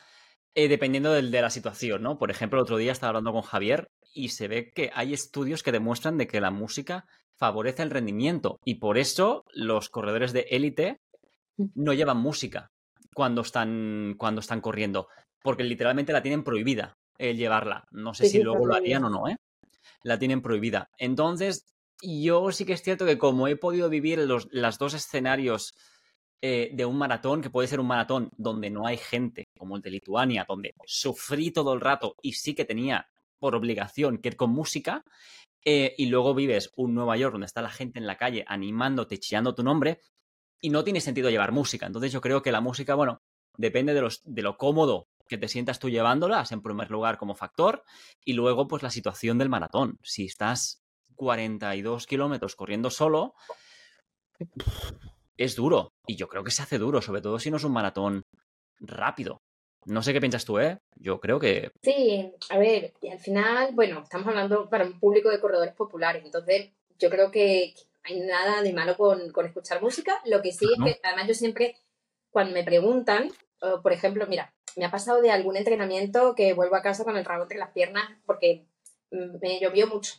dependiendo 0.55 1.13
de 1.13 1.23
la 1.23 1.49
situación, 1.49 2.03
¿no? 2.03 2.19
Por 2.19 2.31
ejemplo, 2.31 2.59
el 2.59 2.65
otro 2.65 2.77
día 2.77 2.93
estaba 2.93 3.11
hablando 3.11 3.33
con 3.33 3.41
Javier 3.41 3.89
y 4.13 4.29
se 4.29 4.49
ve 4.49 4.71
que 4.71 4.91
hay 4.95 5.15
estudios 5.15 5.63
que 5.63 5.73
demuestran 5.73 6.19
de 6.19 6.27
que 6.27 6.43
la 6.43 6.51
música 6.51 7.07
favorece 7.37 7.83
el 7.83 7.91
rendimiento 7.91 8.59
y 8.65 8.75
por 8.75 8.99
eso 8.99 9.45
los 9.55 9.89
corredores 9.89 10.35
de 10.35 10.47
élite 10.51 11.01
mm. 11.57 11.67
no 11.75 11.95
llevan 11.95 12.19
música 12.19 12.71
cuando 13.15 13.41
están, 13.41 14.15
cuando 14.19 14.41
están 14.41 14.61
corriendo, 14.61 15.09
porque 15.43 15.65
literalmente 15.65 16.13
la 16.13 16.23
tienen 16.23 16.45
prohibida 16.45 16.99
el 17.17 17.37
llevarla. 17.37 17.85
No 17.91 18.13
sé 18.13 18.27
si 18.27 18.43
luego 18.43 18.67
lo 18.67 18.75
harían 18.75 19.05
o 19.05 19.11
no, 19.11 19.29
¿eh? 19.29 19.37
La 20.05 20.19
tienen 20.19 20.43
prohibida. 20.43 20.91
Entonces, 20.99 21.67
yo 22.03 22.51
sí 22.53 22.65
que 22.65 22.73
es 22.73 22.83
cierto 22.83 23.07
que 23.07 23.19
como 23.19 23.49
he 23.49 23.57
podido 23.57 23.89
vivir 23.89 24.19
los 24.19 24.79
dos 24.79 24.95
escenarios 24.95 25.75
eh, 26.45 26.71
de 26.73 26.85
un 26.85 26.99
maratón, 26.99 27.41
que 27.41 27.51
puede 27.51 27.69
ser 27.69 27.79
un 27.79 27.87
maratón 27.87 28.31
donde 28.37 28.69
no 28.69 28.85
hay 28.85 28.97
gente, 28.97 29.47
como 29.57 29.77
el 29.77 29.83
de 29.83 29.91
Lituania, 29.91 30.45
donde 30.49 30.75
sufrí 30.85 31.53
todo 31.53 31.73
el 31.73 31.81
rato 31.81 32.17
y 32.21 32.33
sí 32.33 32.55
que 32.55 32.65
tenía 32.65 33.07
por 33.39 33.55
obligación 33.55 34.19
que 34.19 34.31
ir 34.31 34.37
con 34.37 34.51
música, 34.51 35.05
eh, 35.65 35.95
y 35.97 36.07
luego 36.07 36.35
vives 36.35 36.73
un 36.75 36.95
Nueva 36.95 37.17
York 37.17 37.33
donde 37.33 37.47
está 37.47 37.63
la 37.63 37.71
gente 37.71 38.01
en 38.01 38.09
la 38.09 38.17
calle 38.17 38.45
animándote, 38.49 39.19
chillando 39.19 39.55
tu 39.55 39.63
nombre, 39.63 40.01
y 40.61 40.71
no 40.71 40.83
tiene 40.83 41.01
sentido 41.01 41.31
llevar 41.31 41.53
música. 41.53 41.87
Entonces 41.87 42.11
yo 42.11 42.21
creo 42.21 42.43
que 42.43 42.51
la 42.51 42.61
música, 42.61 42.97
bueno, 42.97 43.23
depende 43.57 43.95
de, 43.95 44.01
los, 44.01 44.21
de 44.25 44.43
lo 44.43 44.57
cómodo 44.57 45.07
que 45.33 45.39
te 45.39 45.49
sientas 45.49 45.79
tú 45.79 45.89
llevándola, 45.89 46.45
en 46.51 46.61
primer 46.61 46.91
lugar 46.91 47.17
como 47.17 47.35
factor, 47.35 47.83
y 48.23 48.35
luego 48.35 48.69
pues 48.69 48.83
la 48.83 48.91
situación 48.91 49.39
del 49.39 49.49
maratón. 49.49 49.99
Si 50.03 50.27
estás 50.27 50.83
42 51.17 52.07
kilómetros 52.07 52.55
corriendo 52.55 52.91
solo, 52.91 53.35
es 55.39 55.57
duro. 55.57 55.95
Y 56.07 56.17
yo 56.17 56.29
creo 56.29 56.45
que 56.45 56.51
se 56.51 56.63
hace 56.63 56.77
duro, 56.77 57.01
sobre 57.01 57.23
todo 57.23 57.39
si 57.39 57.51
no 57.51 57.57
es 57.57 57.65
un 57.65 57.73
maratón 57.73 58.27
rápido. 58.79 59.41
No 59.87 60.03
sé 60.03 60.13
qué 60.13 60.21
piensas 60.21 60.45
tú, 60.45 60.59
¿eh? 60.59 60.79
Yo 60.97 61.19
creo 61.19 61.41
que... 61.41 61.71
Sí, 61.83 62.31
a 62.51 62.59
ver, 62.59 62.93
y 63.01 63.09
al 63.09 63.19
final, 63.19 63.71
bueno, 63.73 64.03
estamos 64.03 64.29
hablando 64.29 64.69
para 64.69 64.85
un 64.85 65.01
público 65.01 65.31
de 65.31 65.41
corredores 65.41 65.75
populares, 65.75 66.23
entonces 66.25 66.71
yo 66.99 67.09
creo 67.09 67.31
que 67.31 67.75
hay 68.05 68.21
nada 68.21 68.61
de 68.61 68.73
malo 68.75 68.97
con, 68.99 69.33
escuchar 69.47 69.81
música. 69.81 70.21
Lo 70.27 70.43
que 70.43 70.53
sí 70.53 70.67
es 70.67 70.85
que, 70.85 71.01
además, 71.03 71.27
yo 71.27 71.35
siempre, 71.35 71.77
cuando 72.31 72.53
me 72.53 72.65
preguntan, 72.65 73.31
por 73.83 73.93
ejemplo, 73.93 74.27
mira, 74.29 74.53
me 74.77 74.85
ha 74.85 74.91
pasado 74.91 75.21
de 75.21 75.31
algún 75.31 75.57
entrenamiento 75.57 76.35
que 76.35 76.53
vuelvo 76.55 76.77
a 76.77 76.83
casa 76.83 77.05
con 77.05 77.17
el 77.17 77.25
rabo 77.25 77.45
entre 77.45 77.59
las 77.59 77.71
piernas 77.71 78.05
porque 78.27 78.67
me 79.11 79.61
llovió 79.61 79.87
mucho. 79.87 80.15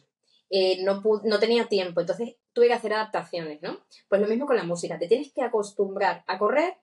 Eh, 0.49 0.83
no, 0.83 1.01
no 1.23 1.39
tenía 1.39 1.65
tiempo, 1.65 2.01
entonces 2.01 2.35
tuve 2.53 2.67
que 2.67 2.73
hacer 2.73 2.93
adaptaciones, 2.93 3.61
¿no? 3.61 3.79
Pues 4.07 4.21
lo 4.21 4.27
mismo 4.27 4.45
con 4.45 4.55
la 4.55 4.63
música, 4.63 4.99
te 4.99 5.07
tienes 5.07 5.33
que 5.33 5.41
acostumbrar 5.41 6.23
a 6.27 6.37
correr 6.37 6.77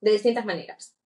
de 0.00 0.12
distintas 0.12 0.46
maneras. 0.46 0.96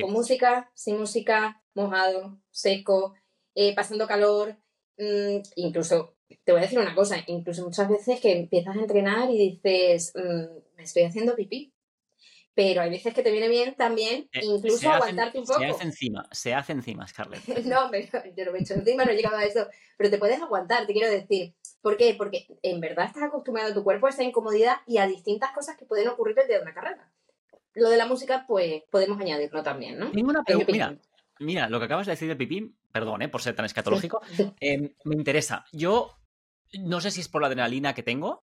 Con 0.00 0.12
música, 0.12 0.70
sin 0.74 0.98
música, 0.98 1.62
mojado, 1.74 2.38
seco, 2.50 3.14
eh, 3.54 3.74
pasando 3.74 4.06
calor. 4.06 4.56
Mm, 4.96 5.42
incluso, 5.56 6.14
te 6.44 6.52
voy 6.52 6.60
a 6.60 6.64
decir 6.64 6.78
una 6.78 6.94
cosa, 6.94 7.16
incluso 7.26 7.64
muchas 7.64 7.88
veces 7.88 8.20
que 8.20 8.32
empiezas 8.32 8.76
a 8.76 8.80
entrenar 8.80 9.30
y 9.30 9.36
dices, 9.36 10.12
mm, 10.14 10.76
me 10.76 10.82
estoy 10.84 11.02
haciendo 11.02 11.34
pipí. 11.34 11.73
Pero 12.54 12.82
hay 12.82 12.90
veces 12.90 13.12
que 13.12 13.22
te 13.22 13.32
viene 13.32 13.48
bien 13.48 13.74
también 13.74 14.28
eh, 14.32 14.40
incluso 14.42 14.90
aguantarte 14.90 15.38
un 15.38 15.44
poco. 15.44 15.58
Se 15.58 15.66
hace 15.66 15.84
encima, 15.84 16.28
se 16.30 16.54
hace 16.54 16.72
encima, 16.72 17.06
Scarlett. 17.08 17.42
no, 17.66 17.88
pero 17.90 18.06
yo 18.36 18.44
no 18.44 18.52
me 18.52 18.58
he 18.58 18.62
hecho 18.62 18.74
encima, 18.74 19.04
no 19.04 19.10
he 19.10 19.16
llegado 19.16 19.36
a 19.36 19.44
eso. 19.44 19.66
Pero 19.96 20.10
te 20.10 20.18
puedes 20.18 20.40
aguantar, 20.40 20.86
te 20.86 20.92
quiero 20.92 21.10
decir. 21.10 21.54
¿Por 21.82 21.96
qué? 21.96 22.14
Porque 22.16 22.46
en 22.62 22.80
verdad 22.80 23.06
estás 23.06 23.24
acostumbrado 23.24 23.72
a 23.72 23.74
tu 23.74 23.82
cuerpo 23.82 24.06
a 24.06 24.10
esa 24.10 24.22
incomodidad 24.22 24.76
y 24.86 24.98
a 24.98 25.06
distintas 25.06 25.52
cosas 25.52 25.76
que 25.76 25.84
pueden 25.84 26.08
ocurrir 26.08 26.36
desde 26.36 26.60
una 26.62 26.72
carrera 26.72 27.10
lo 27.74 27.90
de 27.90 27.96
la 27.96 28.06
música, 28.06 28.44
pues 28.46 28.82
podemos 28.90 29.20
añadirlo 29.20 29.62
también, 29.62 29.98
¿no? 29.98 30.10
Ninguna 30.10 30.42
pregunta. 30.42 30.72
Mira, 30.72 30.96
mira, 31.40 31.68
lo 31.68 31.78
que 31.78 31.86
acabas 31.86 32.06
de 32.06 32.12
decir 32.12 32.28
de 32.28 32.36
Pipín, 32.36 32.76
perdón, 32.92 33.22
¿eh? 33.22 33.28
por 33.28 33.42
ser 33.42 33.54
tan 33.54 33.64
escatológico, 33.64 34.20
em, 34.60 34.94
me 35.04 35.16
interesa. 35.16 35.64
Yo 35.72 36.12
no 36.80 37.00
sé 37.00 37.10
si 37.10 37.20
es 37.20 37.28
por 37.28 37.42
la 37.42 37.48
adrenalina 37.48 37.94
que 37.94 38.02
tengo, 38.02 38.44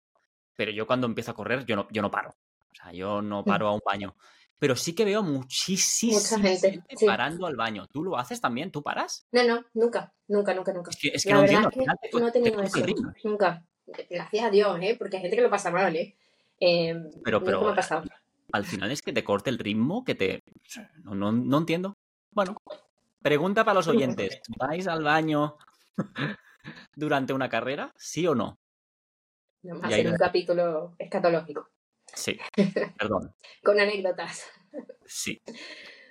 pero 0.57 0.71
yo 0.71 0.87
cuando 0.87 1.07
empiezo 1.07 1.33
a 1.33 1.35
correr, 1.35 1.67
yo 1.67 1.77
no, 1.77 1.89
yo 1.91 2.03
no 2.03 2.11
paro. 2.11 2.35
Sea, 2.77 2.93
yo 2.93 3.23
no 3.23 3.45
paro 3.45 3.69
a 3.69 3.73
un 3.73 3.81
baño. 3.85 4.15
Pero 4.59 4.75
sí 4.75 4.95
que 4.95 5.05
veo 5.05 5.23
muchísima 5.23 6.19
gente, 6.21 6.83
parando 7.05 7.47
al 7.47 7.57
baño. 7.57 7.87
¿Tú 7.89 8.03
lo 8.03 8.17
haces 8.17 8.41
también? 8.41 8.71
¿Tú 8.71 8.83
paras? 8.83 9.27
No, 9.33 9.45
no, 9.45 9.65
nunca, 9.75 10.15
nunca, 10.29 10.55
nunca, 10.55 10.73
nunca. 10.73 10.91
Es 11.13 11.25
que, 11.25 11.33
no 11.33 11.41
entiendo. 11.41 11.71
no 12.15 12.29
he 12.29 12.33
tenido 12.33 12.63
eso. 12.63 12.79
Nunca. 13.25 13.65
Gracias 14.11 14.45
a 14.45 14.51
Dios, 14.51 14.79
¿eh? 14.81 14.97
Porque 14.99 15.17
hay 15.17 15.23
gente 15.23 15.37
que 15.37 15.43
lo 15.43 15.51
pasa 15.51 15.71
mal, 15.71 15.95
¿eh? 15.95 16.17
eh 16.59 16.95
pero, 17.23 17.45
pero, 17.45 17.63
me 17.63 17.73
ha 17.73 17.75
pasado 17.75 18.05
al 18.53 18.65
final 18.65 18.91
es 18.91 19.03
que 19.03 19.13
te 19.13 19.25
corte 19.25 19.51
el 19.51 19.59
ritmo, 19.59 20.05
que 20.05 20.15
te... 20.15 20.43
No, 21.03 21.15
no, 21.15 21.59
entiendo. 21.59 21.97
Bueno, 22.31 22.57
pregunta 23.23 23.65
para 23.65 23.75
los 23.75 23.89
oyentes. 23.89 24.41
¿Vais 24.57 24.87
al 24.87 25.03
baño 25.03 25.57
durante 26.95 27.33
una 27.33 27.49
carrera? 27.49 27.93
¿Sí 27.97 28.27
o 28.27 28.35
no? 28.35 28.59
Vamos 29.63 29.85
a 29.85 29.89
hacer 29.89 30.09
un 30.09 30.17
capítulo 30.17 30.95
escatológico. 30.99 31.69
Sí, 32.17 32.39
perdón. 32.99 33.35
Con 33.63 33.79
anécdotas. 33.79 34.45
Sí. 35.05 35.41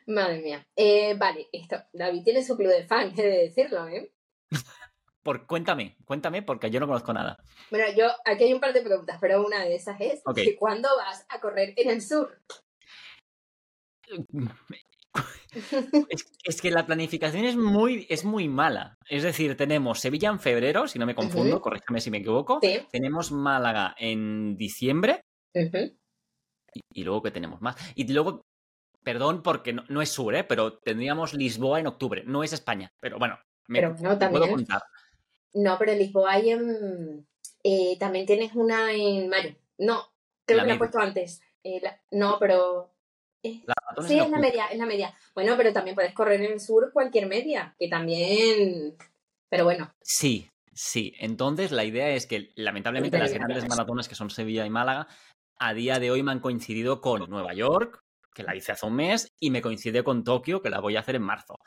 Madre 0.07 0.41
mía. 0.41 0.67
Eh, 0.75 1.15
vale, 1.15 1.49
esto. 1.51 1.77
David 1.91 2.23
tiene 2.23 2.43
su 2.43 2.55
club 2.55 2.69
de 2.69 2.85
fans, 2.85 3.17
he 3.17 3.23
de 3.23 3.37
decirlo, 3.43 3.87
¿eh? 3.87 4.13
Por, 5.23 5.47
cuéntame, 5.47 5.97
cuéntame, 6.05 6.43
porque 6.43 6.69
yo 6.69 6.79
no 6.79 6.85
conozco 6.85 7.11
nada. 7.11 7.35
Bueno, 7.71 7.85
yo, 7.97 8.05
aquí 8.25 8.43
hay 8.43 8.53
un 8.53 8.59
par 8.59 8.73
de 8.73 8.83
preguntas, 8.83 9.17
pero 9.19 9.43
una 9.43 9.63
de 9.63 9.73
esas 9.73 9.99
es, 9.99 10.21
¿cuándo 10.59 10.87
vas 10.97 11.25
a 11.29 11.41
correr 11.41 11.73
en 11.77 11.89
el 11.89 12.01
sur? 12.03 12.39
Es, 16.43 16.61
que 16.61 16.69
la 16.69 16.85
planificación 16.85 17.45
es 17.45 17.55
muy, 17.55 18.05
es 18.09 18.25
muy 18.25 18.49
mala. 18.49 18.97
Es 19.09 19.23
decir, 19.23 19.55
tenemos 19.55 20.01
Sevilla 20.01 20.29
en 20.29 20.39
febrero, 20.39 20.87
si 20.87 20.99
no 20.99 21.05
me 21.05 21.15
confundo, 21.15 21.61
corrígeme 21.61 22.01
si 22.01 22.11
me 22.11 22.17
equivoco. 22.17 22.59
Tenemos 22.91 23.31
Málaga 23.31 23.95
en 23.97 24.57
diciembre. 24.57 25.23
Y, 26.93 27.03
luego, 27.03 27.21
¿qué 27.23 27.31
tenemos 27.31 27.61
más? 27.61 27.75
Y 27.95 28.11
luego, 28.11 28.45
perdón 29.03 29.41
porque 29.43 29.73
no, 29.73 30.01
es 30.01 30.09
sur, 30.09 30.35
¿eh? 30.35 30.43
pero 30.43 30.77
tendríamos 30.79 31.33
Lisboa 31.33 31.79
en 31.79 31.87
octubre. 31.87 32.23
No 32.25 32.43
es 32.43 32.53
España, 32.53 32.91
pero 32.99 33.17
bueno, 33.17 33.39
me, 33.67 33.79
pero 33.79 33.95
no, 34.01 34.17
también. 34.17 34.41
puedo 34.41 34.55
contar. 34.55 34.81
No, 35.53 35.77
pero 35.77 35.93
Lisboa 35.93 36.33
hay 36.33 36.51
en... 36.51 37.27
Eh, 37.63 37.97
también 37.99 38.25
tienes 38.25 38.53
una 38.53 38.91
en 38.91 39.29
mayo. 39.29 39.55
No, 39.77 40.03
creo 40.45 40.61
que 40.61 40.67
la 40.67 40.73
he 40.73 40.77
puesto 40.77 40.99
antes. 40.99 41.41
Eh, 41.63 41.81
no, 42.11 42.37
pero... 42.39 42.93
sí, 43.41 43.63
es 44.19 44.29
la 44.29 44.37
media, 44.37 44.67
es 44.67 44.77
la 44.77 44.85
media. 44.85 45.17
Bueno, 45.33 45.55
pero 45.55 45.71
también 45.71 45.95
puedes 45.95 46.13
correr 46.13 46.41
en 46.41 46.53
el 46.53 46.59
sur 46.59 46.91
cualquier 46.93 47.27
media, 47.27 47.75
que 47.79 47.87
también... 47.87 48.97
Pero 49.49 49.63
bueno. 49.63 49.93
Sí, 50.01 50.49
sí. 50.73 51.13
Entonces 51.19 51.71
la 51.71 51.85
idea 51.85 52.09
es 52.09 52.27
que 52.27 52.51
lamentablemente 52.55 53.17
las 53.17 53.33
grandes 53.33 53.67
maratones 53.67 54.09
que 54.09 54.15
son 54.15 54.29
Sevilla 54.29 54.65
y 54.65 54.69
Málaga, 54.69 55.07
a 55.57 55.73
día 55.73 55.99
de 55.99 56.11
hoy 56.11 56.23
me 56.23 56.31
han 56.31 56.39
coincidido 56.39 57.01
con 57.01 57.29
Nueva 57.29 57.53
York, 57.53 58.03
que 58.33 58.43
la 58.43 58.55
hice 58.55 58.71
hace 58.71 58.85
un 58.85 58.95
mes, 58.95 59.33
y 59.39 59.51
me 59.51 59.61
coincide 59.61 60.03
con 60.03 60.23
Tokio, 60.23 60.61
que 60.61 60.69
la 60.69 60.79
voy 60.79 60.95
a 60.95 60.99
hacer 60.99 61.15
en 61.15 61.23
marzo 61.23 61.57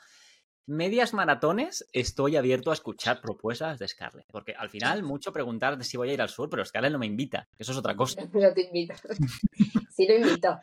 medias 0.69 1.15
maratones 1.15 1.89
estoy 1.93 2.37
abierto 2.37 2.69
a 2.69 2.75
escuchar 2.75 3.21
propuestas 3.21 3.79
de 3.79 3.87
Scarlett. 3.87 4.27
Porque 4.31 4.53
al 4.53 4.69
final, 4.69 5.03
mucho 5.03 5.33
preguntar 5.33 5.77
de 5.77 5.83
si 5.83 5.97
voy 5.97 6.11
a 6.11 6.13
ir 6.13 6.21
al 6.21 6.29
sur, 6.29 6.49
pero 6.49 6.63
Scarlett 6.63 6.93
no 6.93 6.99
me 6.99 7.07
invita. 7.07 7.49
Eso 7.57 7.71
es 7.71 7.77
otra 7.77 7.95
cosa. 7.95 8.21
No 8.33 8.53
te 8.53 8.61
invito. 8.61 8.93
sí 9.91 10.07
lo 10.07 10.15
invito. 10.15 10.59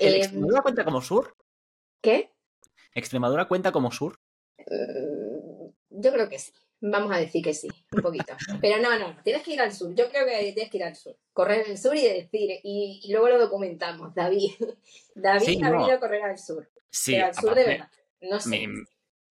Em, 0.00 0.14
¿Extremadura 0.14 0.62
cuenta 0.62 0.84
como 0.84 1.02
sur? 1.02 1.36
¿Qué? 2.00 2.32
¿Extremadura 2.94 3.48
cuenta 3.48 3.72
como 3.72 3.90
sur? 3.90 4.20
Mm, 4.58 5.68
yo 5.90 6.12
creo 6.12 6.28
que 6.28 6.38
sí. 6.38 6.52
Vamos 6.86 7.12
a 7.12 7.18
decir 7.18 7.42
que 7.42 7.54
sí, 7.54 7.68
un 7.92 8.02
poquito. 8.02 8.34
Pero 8.60 8.82
no, 8.82 8.98
no, 8.98 9.16
tienes 9.22 9.42
que 9.42 9.54
ir 9.54 9.60
al 9.60 9.72
sur. 9.72 9.94
Yo 9.94 10.08
creo 10.10 10.26
que 10.26 10.52
tienes 10.52 10.70
que 10.70 10.76
ir 10.76 10.84
al 10.84 10.94
sur. 10.94 11.16
Correr 11.32 11.64
el 11.68 11.78
sur 11.78 11.96
y 11.96 12.02
decir, 12.02 12.60
y, 12.62 13.10
luego 13.10 13.28
lo 13.28 13.38
documentamos, 13.38 14.14
David. 14.14 14.50
David 15.14 15.64
ha 15.64 15.70
venido 15.70 15.92
a 15.92 16.00
correr 16.00 16.22
al 16.22 16.38
sur. 16.38 16.68
Sí, 16.90 17.16
al 17.16 17.34
sur 17.34 17.54
de 17.54 17.64
verdad 17.64 17.90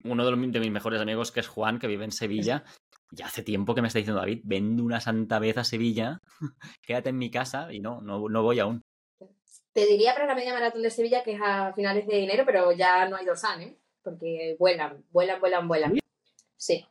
uno 0.03 0.25
de, 0.25 0.59
mis 0.59 0.71
mejores 0.71 1.01
amigos, 1.01 1.31
que 1.31 1.39
es 1.39 1.47
Juan, 1.47 1.79
que 1.79 1.87
vive 1.87 2.05
en 2.05 2.11
Sevilla, 2.11 2.63
ya 3.11 3.27
hace 3.27 3.43
tiempo 3.43 3.73
que 3.73 3.81
me 3.81 3.87
está 3.87 3.99
diciendo 3.99 4.19
David, 4.19 4.41
ven 4.43 4.79
una 4.81 4.99
santa 4.99 5.39
vez 5.39 5.57
a 5.57 5.63
Sevilla, 5.63 6.19
quédate 6.81 7.09
en 7.09 7.17
mi 7.17 7.31
casa 7.31 7.71
y 7.71 7.79
no, 7.79 8.01
no, 8.01 8.43
voy 8.43 8.59
aún. 8.59 8.81
Te 9.71 9.85
diría 9.85 10.13
para 10.13 10.27
la 10.27 10.35
media 10.35 10.53
maratón 10.53 10.83
de 10.83 10.91
Sevilla 10.91 11.23
que 11.23 11.33
es 11.33 11.41
a 11.41 11.73
finales 11.73 12.05
de 12.07 12.23
enero, 12.23 12.43
pero 12.45 12.71
ya 12.73 13.07
no 13.07 13.15
hay 13.15 13.25
dorsal, 13.25 13.61
¿eh? 13.61 13.77
Porque 14.03 14.55
vuelan, 14.59 15.03
vuelan, 15.09 15.39
vuelan, 15.39 15.67
vuelan. 15.67 15.99
Sí. 16.57 16.85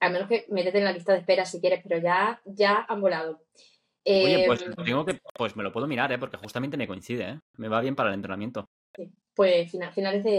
A 0.00 0.08
menos 0.08 0.28
que 0.28 0.46
métete 0.50 0.78
en 0.78 0.84
la 0.84 0.92
lista 0.92 1.12
de 1.12 1.20
espera 1.20 1.44
si 1.44 1.60
quieres, 1.60 1.80
pero 1.86 2.00
ya, 2.02 2.40
ya 2.44 2.84
han 2.88 3.00
volado. 3.00 3.42
Oye, 4.04 4.44
pues 4.46 4.62
Em, 4.62 4.74
tengo 4.84 5.04
que, 5.04 5.20
pues 5.36 5.54
me 5.54 5.62
lo 5.62 5.72
puedo 5.72 5.86
mirar, 5.86 6.10
¿eh? 6.12 6.18
Porque 6.18 6.36
justamente 6.36 6.76
me 6.76 6.88
coincide, 6.88 7.24
¿eh? 7.30 7.40
Me 7.56 7.68
va 7.68 7.80
bien 7.80 7.94
para 7.94 8.08
el 8.08 8.16
entrenamiento. 8.16 8.68
Pues 9.34 9.70
fina- 9.70 9.92
finales 9.92 10.24
de, 10.24 10.30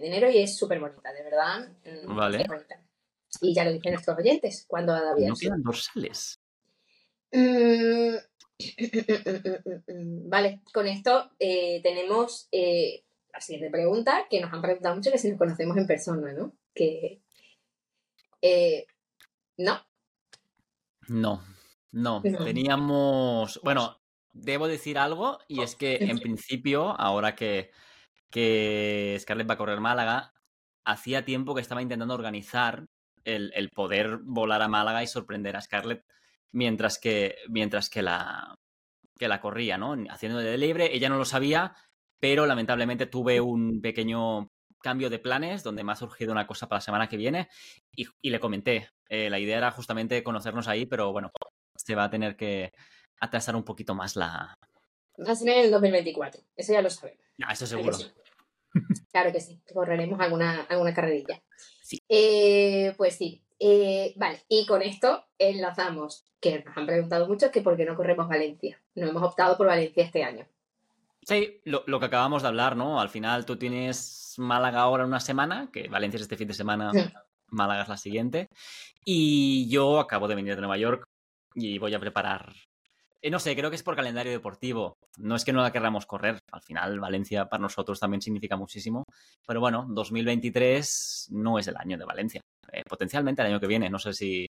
de 0.00 0.06
enero 0.06 0.30
y 0.30 0.38
es 0.38 0.56
súper 0.56 0.80
bonita, 0.80 1.12
de 1.12 1.22
verdad. 1.22 1.68
mm, 1.84 2.16
Vale. 2.16 2.40
es 2.40 2.48
bonita. 2.48 2.82
Y 3.40 3.54
ya 3.54 3.64
lo 3.64 3.72
dicen 3.72 3.92
nuestros 3.92 4.18
oyentes, 4.18 4.64
cuando 4.66 4.94
de 5.14 5.28
No 5.28 5.34
quedan 5.36 5.62
dorsales. 5.62 6.40
Mm, 7.30 8.16
Vale, 10.28 10.60
con 10.72 10.86
esto 10.86 11.30
eh, 11.38 11.80
tenemos 11.82 12.48
eh, 12.52 13.04
la 13.32 13.40
siguiente 13.40 13.70
pregunta 13.70 14.26
que 14.28 14.40
nos 14.40 14.52
han 14.52 14.62
preguntado 14.62 14.94
mucho 14.96 15.10
que 15.10 15.18
si 15.18 15.28
nos 15.30 15.38
conocemos 15.38 15.76
en 15.76 15.86
persona, 15.86 16.32
¿no? 16.32 16.54
Que 16.74 17.21
eh, 18.42 18.86
no, 19.58 19.82
No, 21.08 21.42
no. 21.92 22.22
No. 22.24 22.44
Teníamos. 22.44 23.60
Bueno, 23.62 24.00
debo 24.32 24.68
decir 24.68 24.98
algo, 24.98 25.38
y 25.48 25.62
es 25.62 25.76
que 25.76 25.96
en 25.96 26.18
principio, 26.20 26.98
ahora 26.98 27.34
que, 27.34 27.70
que 28.30 29.16
Scarlett 29.20 29.48
va 29.48 29.54
a 29.54 29.58
correr 29.58 29.80
Málaga, 29.80 30.32
hacía 30.84 31.24
tiempo 31.24 31.54
que 31.54 31.60
estaba 31.60 31.82
intentando 31.82 32.14
organizar 32.14 32.86
el, 33.24 33.52
el 33.54 33.70
poder 33.70 34.18
volar 34.22 34.62
a 34.62 34.68
Málaga 34.68 35.02
y 35.02 35.06
sorprender 35.06 35.56
a 35.56 35.60
Scarlett 35.60 36.04
mientras 36.52 36.98
que, 36.98 37.36
mientras 37.48 37.90
que 37.90 38.02
la, 38.02 38.54
que 39.18 39.28
la 39.28 39.40
corría, 39.40 39.78
¿no? 39.78 39.94
Haciendo 40.10 40.38
de 40.38 40.58
libre, 40.58 40.94
ella 40.94 41.08
no 41.08 41.18
lo 41.18 41.24
sabía, 41.24 41.74
pero 42.20 42.46
lamentablemente 42.46 43.06
tuve 43.06 43.40
un 43.40 43.80
pequeño 43.80 44.50
cambio 44.82 45.08
de 45.10 45.18
planes 45.18 45.62
donde 45.62 45.84
me 45.84 45.92
ha 45.92 45.96
surgido 45.96 46.32
una 46.32 46.46
cosa 46.46 46.68
para 46.68 46.78
la 46.78 46.82
semana 46.82 47.08
que 47.08 47.16
viene 47.16 47.48
y, 47.96 48.06
y 48.20 48.30
le 48.30 48.40
comenté. 48.40 48.90
Eh, 49.08 49.30
la 49.30 49.38
idea 49.38 49.58
era 49.58 49.70
justamente 49.70 50.22
conocernos 50.22 50.68
ahí, 50.68 50.86
pero 50.86 51.12
bueno, 51.12 51.30
se 51.76 51.94
va 51.94 52.04
a 52.04 52.10
tener 52.10 52.36
que 52.36 52.72
atrasar 53.20 53.56
un 53.56 53.64
poquito 53.64 53.94
más 53.94 54.16
la... 54.16 54.56
va 55.26 55.32
a 55.32 55.36
ser 55.36 55.48
en 55.50 55.64
el 55.66 55.70
2024, 55.70 56.42
eso 56.56 56.72
ya 56.72 56.82
lo 56.82 56.90
sabemos. 56.90 57.20
Ah, 57.44 57.52
eso 57.52 57.64
¿a 57.64 57.68
que 57.68 57.74
seguro. 57.74 57.96
sí? 57.96 58.10
Claro 59.12 59.32
que 59.32 59.40
sí, 59.40 59.60
correremos 59.72 60.18
alguna, 60.20 60.62
alguna 60.68 60.94
carrerilla. 60.94 61.42
Sí. 61.82 61.98
Eh, 62.08 62.94
pues 62.96 63.16
sí, 63.16 63.42
Eh, 63.58 64.14
vale, 64.16 64.42
y 64.48 64.66
con 64.66 64.82
esto 64.82 65.24
enlazamos, 65.38 66.24
que 66.40 66.64
nos 66.64 66.76
han 66.76 66.86
preguntado 66.86 67.28
mucho 67.28 67.50
que 67.52 67.60
por 67.60 67.76
qué 67.76 67.84
no 67.84 67.94
corremos 67.94 68.28
Valencia. 68.28 68.80
No 68.96 69.06
hemos 69.06 69.22
optado 69.22 69.56
por 69.56 69.66
Valencia 69.68 70.02
este 70.04 70.24
año. 70.24 70.46
Sí, 71.24 71.60
lo, 71.64 71.84
lo 71.86 72.00
que 72.00 72.06
acabamos 72.06 72.42
de 72.42 72.48
hablar, 72.48 72.76
¿no? 72.76 73.00
Al 73.00 73.08
final 73.10 73.44
tú 73.46 73.56
tienes 73.56 73.96
Málaga 74.38 74.80
ahora 74.80 75.04
una 75.06 75.20
semana, 75.20 75.68
que 75.72 75.88
Valencia 75.88 76.16
es 76.16 76.22
este 76.22 76.36
fin 76.36 76.48
de 76.48 76.54
semana, 76.54 76.90
Sí. 76.92 77.00
Málaga 77.48 77.82
es 77.82 77.88
la 77.88 77.96
siguiente, 77.98 78.48
y 79.04 79.68
yo 79.68 80.00
acabo 80.00 80.26
de 80.28 80.34
venir 80.34 80.54
de 80.54 80.60
Nueva 80.62 80.78
York 80.78 81.04
y 81.54 81.78
voy 81.78 81.92
a 81.94 82.00
preparar... 82.00 82.52
eh, 83.20 83.30
no 83.30 83.38
sé, 83.38 83.54
creo 83.54 83.68
que 83.70 83.76
es 83.76 83.82
por 83.82 83.94
calendario 83.94 84.32
deportivo. 84.32 84.94
No 85.18 85.36
es 85.36 85.44
que 85.44 85.52
no 85.52 85.60
la 85.62 85.70
querramos 85.70 86.06
correr. 86.06 86.38
Al 86.50 86.62
final, 86.62 86.98
Valencia 86.98 87.48
para 87.48 87.60
nosotros 87.60 88.00
también 88.00 88.22
significa 88.22 88.56
muchísimo. 88.56 89.04
Pero 89.46 89.60
bueno, 89.60 89.84
2023 89.90 91.28
no 91.32 91.58
es 91.58 91.68
el 91.68 91.76
año 91.76 91.98
de 91.98 92.04
Valencia. 92.06 92.40
Eh, 92.72 92.82
potencialmente 92.88 93.42
el 93.42 93.48
año 93.48 93.60
que 93.60 93.66
viene. 93.66 93.90
No 93.90 93.98
sé 93.98 94.14
si 94.14 94.46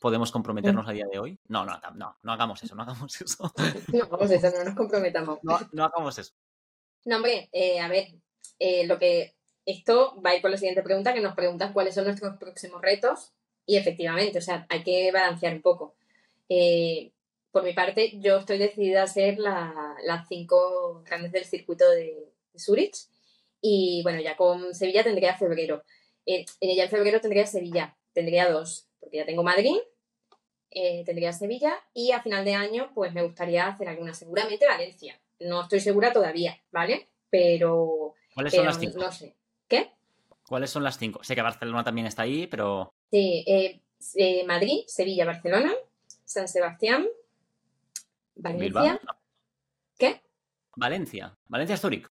podemos 0.00 0.32
comprometernos 0.32 0.88
a 0.88 0.92
día 0.92 1.04
de 1.10 1.18
hoy. 1.18 1.38
No, 1.48 1.64
no, 1.66 1.78
no, 1.94 2.16
no 2.22 2.32
hagamos 2.32 2.62
eso, 2.62 2.74
no 2.74 2.82
hagamos 2.82 3.20
eso. 3.20 3.52
No, 3.92 4.16
a 4.18 4.24
eso, 4.24 4.50
no 4.58 4.64
nos 4.64 4.74
comprometamos. 4.74 5.38
No, 5.42 5.58
no 5.72 5.84
hagamos 5.84 6.18
eso. 6.18 6.32
No, 7.04 7.16
hombre, 7.16 7.50
eh, 7.52 7.80
a 7.80 7.88
ver, 7.88 8.08
eh, 8.58 8.86
lo 8.86 8.98
que 8.98 9.34
esto 9.66 10.20
va 10.24 10.30
a 10.30 10.36
ir 10.36 10.42
con 10.42 10.50
la 10.50 10.56
siguiente 10.56 10.82
pregunta, 10.82 11.14
que 11.14 11.20
nos 11.20 11.34
preguntan 11.34 11.72
cuáles 11.72 11.94
son 11.94 12.04
nuestros 12.04 12.36
próximos 12.38 12.82
retos. 12.82 13.32
Y 13.66 13.76
efectivamente, 13.76 14.38
o 14.38 14.42
sea, 14.42 14.66
hay 14.68 14.82
que 14.82 15.10
balancear 15.12 15.54
un 15.54 15.62
poco. 15.62 15.94
Eh, 16.48 17.12
por 17.50 17.62
mi 17.62 17.72
parte, 17.72 18.12
yo 18.20 18.38
estoy 18.38 18.58
decidida 18.58 19.04
a 19.04 19.32
la- 19.38 19.96
las 20.04 20.28
cinco 20.28 21.02
grandes 21.06 21.32
del 21.32 21.44
circuito 21.44 21.88
de, 21.90 22.30
Zurich. 22.56 22.96
Y 23.60 24.02
bueno, 24.02 24.20
ya 24.20 24.36
con 24.36 24.74
Sevilla 24.74 25.02
tendría 25.02 25.36
febrero. 25.36 25.82
Eh, 26.26 26.44
ya 26.60 26.84
en 26.84 26.90
febrero 26.90 27.20
tendría 27.20 27.46
Sevilla, 27.46 27.96
tendría 28.12 28.50
dos, 28.50 28.86
porque 29.00 29.18
ya 29.18 29.26
tengo 29.26 29.42
Madrid, 29.42 29.76
eh, 30.70 31.02
tendría 31.04 31.32
Sevilla 31.32 31.74
y 31.92 32.10
a 32.12 32.22
final 32.22 32.44
de 32.44 32.54
año 32.54 32.90
pues 32.94 33.12
me 33.12 33.22
gustaría 33.22 33.66
hacer 33.66 33.88
alguna, 33.88 34.14
seguramente 34.14 34.66
Valencia. 34.66 35.20
No 35.40 35.62
estoy 35.62 35.80
segura 35.80 36.12
todavía, 36.12 36.60
¿vale? 36.72 37.08
Pero, 37.30 38.14
¿Cuáles 38.34 38.52
son 38.54 38.64
las 38.66 38.78
cinco? 38.78 38.98
no 38.98 39.12
sé. 39.12 39.34
¿Qué? 39.68 39.92
¿Cuáles 40.46 40.70
son 40.70 40.82
las 40.84 40.98
cinco? 40.98 41.22
Sé 41.24 41.34
que 41.34 41.42
Barcelona 41.42 41.84
también 41.84 42.06
está 42.06 42.22
ahí, 42.22 42.46
pero 42.46 42.92
Sí, 43.10 43.44
eh, 43.46 43.80
eh, 44.16 44.44
Madrid, 44.46 44.80
Sevilla, 44.86 45.24
Barcelona, 45.24 45.72
San 46.24 46.48
Sebastián, 46.48 47.06
Valencia. 48.34 48.64
Bilbao. 48.82 48.98
¿Qué? 49.98 50.22
Valencia. 50.76 51.36
Valencia 51.48 51.74
es 51.74 51.80
Zurich. 51.80 52.08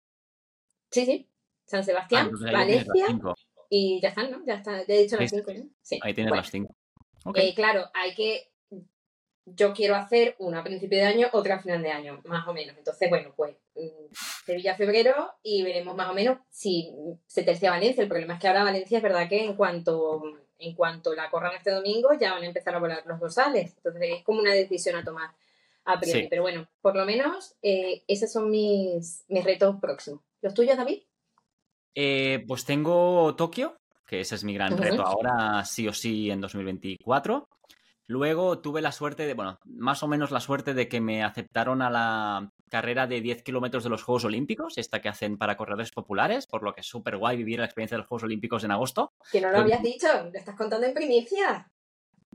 Sí, 0.92 1.06
sí. 1.06 1.28
San 1.66 1.80
Ah, 1.82 1.84
Sebastián, 1.84 2.30
las 2.32 2.52
Valencia 2.54 3.06
y 3.70 4.02
ya 4.02 4.10
están, 4.10 4.30
¿no? 4.32 4.46
Ya 4.46 4.56
está, 4.56 4.86
ya 4.86 4.94
he 4.94 5.04
dicho 5.04 5.16
las 5.18 5.30
cinco, 5.30 5.54
¿no? 5.54 5.64
Sí. 5.82 6.00
Ahí 6.04 6.14
tienes 6.14 6.30
Bueno, 6.32 6.42
las 6.42 6.52
cinco. 6.52 6.76
Ok. 7.24 7.38
eh, 7.38 7.54
claro, 7.56 7.90
hay 7.94 8.14
que. 8.14 8.51
Yo 9.46 9.74
quiero 9.74 9.96
hacer 9.96 10.36
una 10.40 10.60
a 10.60 10.64
principio 10.64 11.00
de 11.00 11.06
año, 11.06 11.28
otra 11.34 11.56
a 11.56 11.60
final 11.60 11.82
de 11.82 11.92
año, 11.92 12.22
más 12.26 12.48
o 12.48 12.54
menos. 12.54 12.78
Entonces, 12.78 13.10
bueno, 13.10 13.34
pues 13.36 13.56
mm, 13.76 14.14
Sevilla, 14.46 14.76
febrero 14.76 15.34
y 15.42 15.64
veremos 15.64 15.96
más 15.96 16.10
o 16.10 16.14
menos 16.14 16.38
si 16.50 16.94
se 17.26 17.44
tercia 17.44 17.72
Valencia. 17.72 18.04
El 18.04 18.10
problema 18.10 18.36
es 18.36 18.40
que 18.40 18.48
ahora 18.48 18.64
Valencia 18.64 18.98
es 18.98 19.04
verdad 19.04 19.28
que 19.28 19.44
en 19.44 19.56
cuanto, 19.56 20.22
en 20.60 20.76
cuanto 20.76 21.14
la 21.16 21.30
corran 21.30 21.56
este 21.56 21.72
domingo 21.72 22.10
ya 22.20 22.34
van 22.34 22.44
a 22.44 22.48
empezar 22.48 22.76
a 22.76 22.80
volar 22.80 23.04
los 23.06 23.20
dorsales. 23.20 23.74
Entonces 23.78 24.02
es 24.04 24.24
como 24.24 24.40
una 24.40 24.54
decisión 24.54 24.96
a 24.96 25.04
tomar 25.04 25.32
a 25.86 26.00
priori. 26.00 26.22
Sí. 26.22 26.28
Pero 26.30 26.44
bueno, 26.44 26.68
por 26.82 26.96
lo 26.96 27.06
menos 27.06 27.56
eh, 27.62 28.04
esos 28.08 28.32
son 28.32 28.50
mis, 28.50 29.26
mis 29.28 29.44
retos 29.44 29.78
próximos. 29.82 30.22
¿Los 30.42 30.54
tuyos, 30.54 30.78
David? 30.78 31.02
Eh, 31.94 32.44
pues 32.48 32.66
tengo 32.66 33.36
Tokio, 33.36 33.78
que 34.08 34.22
ese 34.22 34.36
es 34.36 34.44
mi 34.44 34.54
gran 34.54 34.78
reto 34.78 35.04
ahora, 35.04 35.64
sí 35.66 35.88
o 35.88 35.94
sí, 35.94 36.32
en 36.32 36.42
2024. 36.42 37.48
Luego 38.12 38.60
tuve 38.60 38.82
la 38.82 38.92
suerte 38.92 39.26
de, 39.26 39.34
bueno, 39.36 39.58
más 39.64 40.04
o 40.04 40.08
menos 40.10 40.32
la 40.32 40.42
suerte 40.42 40.74
de 40.74 40.90
que 40.90 41.00
me 41.00 41.24
aceptaron 41.24 41.82
a 41.82 41.90
la 41.90 42.52
carrera 42.70 43.08
de 43.08 43.22
10 43.22 43.42
kilómetros 43.42 43.86
de 43.86 43.90
los 43.90 44.04
Juegos 44.04 44.26
Olímpicos, 44.26 44.78
esta 44.78 45.02
que 45.02 45.08
hacen 45.08 45.38
para 45.38 45.56
corredores 45.56 45.92
populares, 45.92 46.46
por 46.46 46.62
lo 46.62 46.74
que 46.74 46.82
es 46.82 46.88
súper 46.88 47.16
guay 47.16 47.38
vivir 47.38 47.60
la 47.60 47.66
experiencia 47.66 47.96
de 47.96 48.00
los 48.00 48.08
Juegos 48.10 48.24
Olímpicos 48.24 48.66
en 48.66 48.72
agosto. 48.72 49.14
Que 49.32 49.40
no 49.40 49.48
lo 49.48 49.54
Pero- 49.54 49.64
habías 49.64 49.82
dicho, 49.82 50.08
lo 50.26 50.38
estás 50.38 50.58
contando 50.58 50.86
en 50.88 50.94
primicia. 50.94 51.72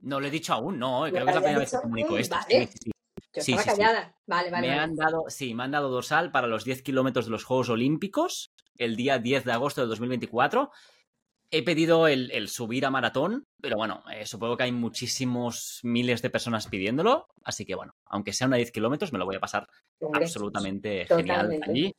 No 0.01 0.19
lo 0.19 0.27
he 0.27 0.31
dicho 0.31 0.55
aún, 0.55 0.79
no, 0.79 1.03
¿Me 1.03 1.11
creo 1.11 1.25
que 1.27 1.31
es 1.31 1.35
la 1.35 1.41
primera 1.43 1.59
vez 1.59 1.71
que 1.71 1.77
comunico 1.83 2.17
esto. 2.17 2.37
vale. 2.37 2.67
sí, 2.69 2.79
sí. 2.85 2.91
Yo 3.35 3.43
Sí, 3.43 3.53
estaba 3.53 3.77
callada. 3.77 4.15
Vale, 4.27 4.51
vale. 4.51 4.67
Me 4.69 4.75
vale. 4.77 4.81
han 4.83 4.97
dado, 4.97 5.25
sí, 5.29 5.55
me 5.55 5.65
han 5.65 5.73
dado 5.73 5.91
dorsal 5.91 6.33
para 6.33 6.47
los 6.47 6.65
10 6.65 6.81
kilómetros 6.83 7.27
de 7.27 7.33
los 7.33 7.45
Juegos 7.45 7.69
Olímpicos 7.69 8.51
el 8.79 8.97
día 8.97 9.19
10 9.19 9.45
de 9.45 9.53
agosto 9.53 9.83
de 9.83 9.89
2024. 9.89 10.71
He 11.51 11.63
pedido 11.63 12.09
el, 12.09 12.31
el 12.33 12.49
subir 12.49 12.85
a 12.87 12.91
maratón, 12.91 13.45
pero 13.61 13.77
bueno, 13.77 14.03
eh, 14.13 14.27
supongo 14.27 14.57
que 14.57 14.65
hay 14.65 14.73
muchísimos 14.73 15.81
miles 15.83 16.23
de 16.23 16.31
personas 16.31 16.67
pidiéndolo, 16.67 17.29
así 17.45 17.65
que 17.65 17.75
bueno, 17.75 17.93
aunque 18.07 18.33
sea 18.33 18.47
una 18.47 18.57
10 18.57 18.73
kilómetros, 18.73 19.13
me 19.13 19.19
lo 19.19 19.27
voy 19.27 19.37
a 19.37 19.41
pasar 19.41 19.69
Hombre, 20.01 20.25
absolutamente 20.25 21.07
genial 21.07 21.61
allí. 21.63 21.95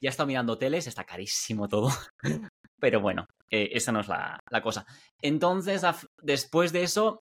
Ya 0.00 0.08
he 0.08 0.10
estado 0.10 0.26
mirando 0.26 0.54
hoteles, 0.54 0.86
está 0.86 1.04
carísimo 1.04 1.68
todo, 1.68 1.90
pero 2.80 3.00
bueno, 3.00 3.26
eh, 3.50 3.70
esa 3.72 3.92
no 3.92 4.00
es 4.00 4.08
la, 4.08 4.40
la 4.50 4.62
cosa. 4.62 4.86
Entonces, 5.20 5.82
después 6.22 6.72
de 6.72 6.82
eso, 6.82 7.22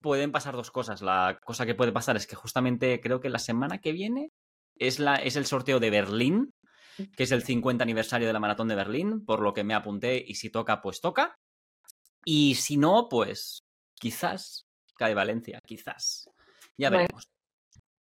pueden 0.00 0.32
pasar 0.32 0.54
dos 0.54 0.70
cosas. 0.70 1.02
La 1.02 1.38
cosa 1.44 1.66
que 1.66 1.74
puede 1.74 1.92
pasar 1.92 2.16
es 2.16 2.26
que 2.26 2.36
justamente 2.36 3.00
creo 3.00 3.20
que 3.20 3.28
la 3.28 3.38
semana 3.38 3.78
que 3.78 3.92
viene 3.92 4.30
es, 4.76 4.98
la, 4.98 5.16
es 5.16 5.36
el 5.36 5.46
sorteo 5.46 5.80
de 5.80 5.90
Berlín, 5.90 6.52
que 7.16 7.22
es 7.22 7.30
el 7.32 7.42
50 7.42 7.82
aniversario 7.82 8.26
de 8.26 8.32
la 8.32 8.40
maratón 8.40 8.68
de 8.68 8.74
Berlín, 8.74 9.24
por 9.24 9.40
lo 9.40 9.52
que 9.54 9.64
me 9.64 9.74
apunté 9.74 10.22
y 10.26 10.34
si 10.34 10.50
toca, 10.50 10.80
pues 10.82 11.00
toca. 11.00 11.38
Y 12.24 12.56
si 12.56 12.76
no, 12.76 13.08
pues 13.08 13.64
quizás 13.94 14.66
cae 14.96 15.14
Valencia, 15.14 15.60
quizás. 15.64 16.28
Ya 16.76 16.88
Bueno. 16.90 16.98
veremos. 17.04 17.28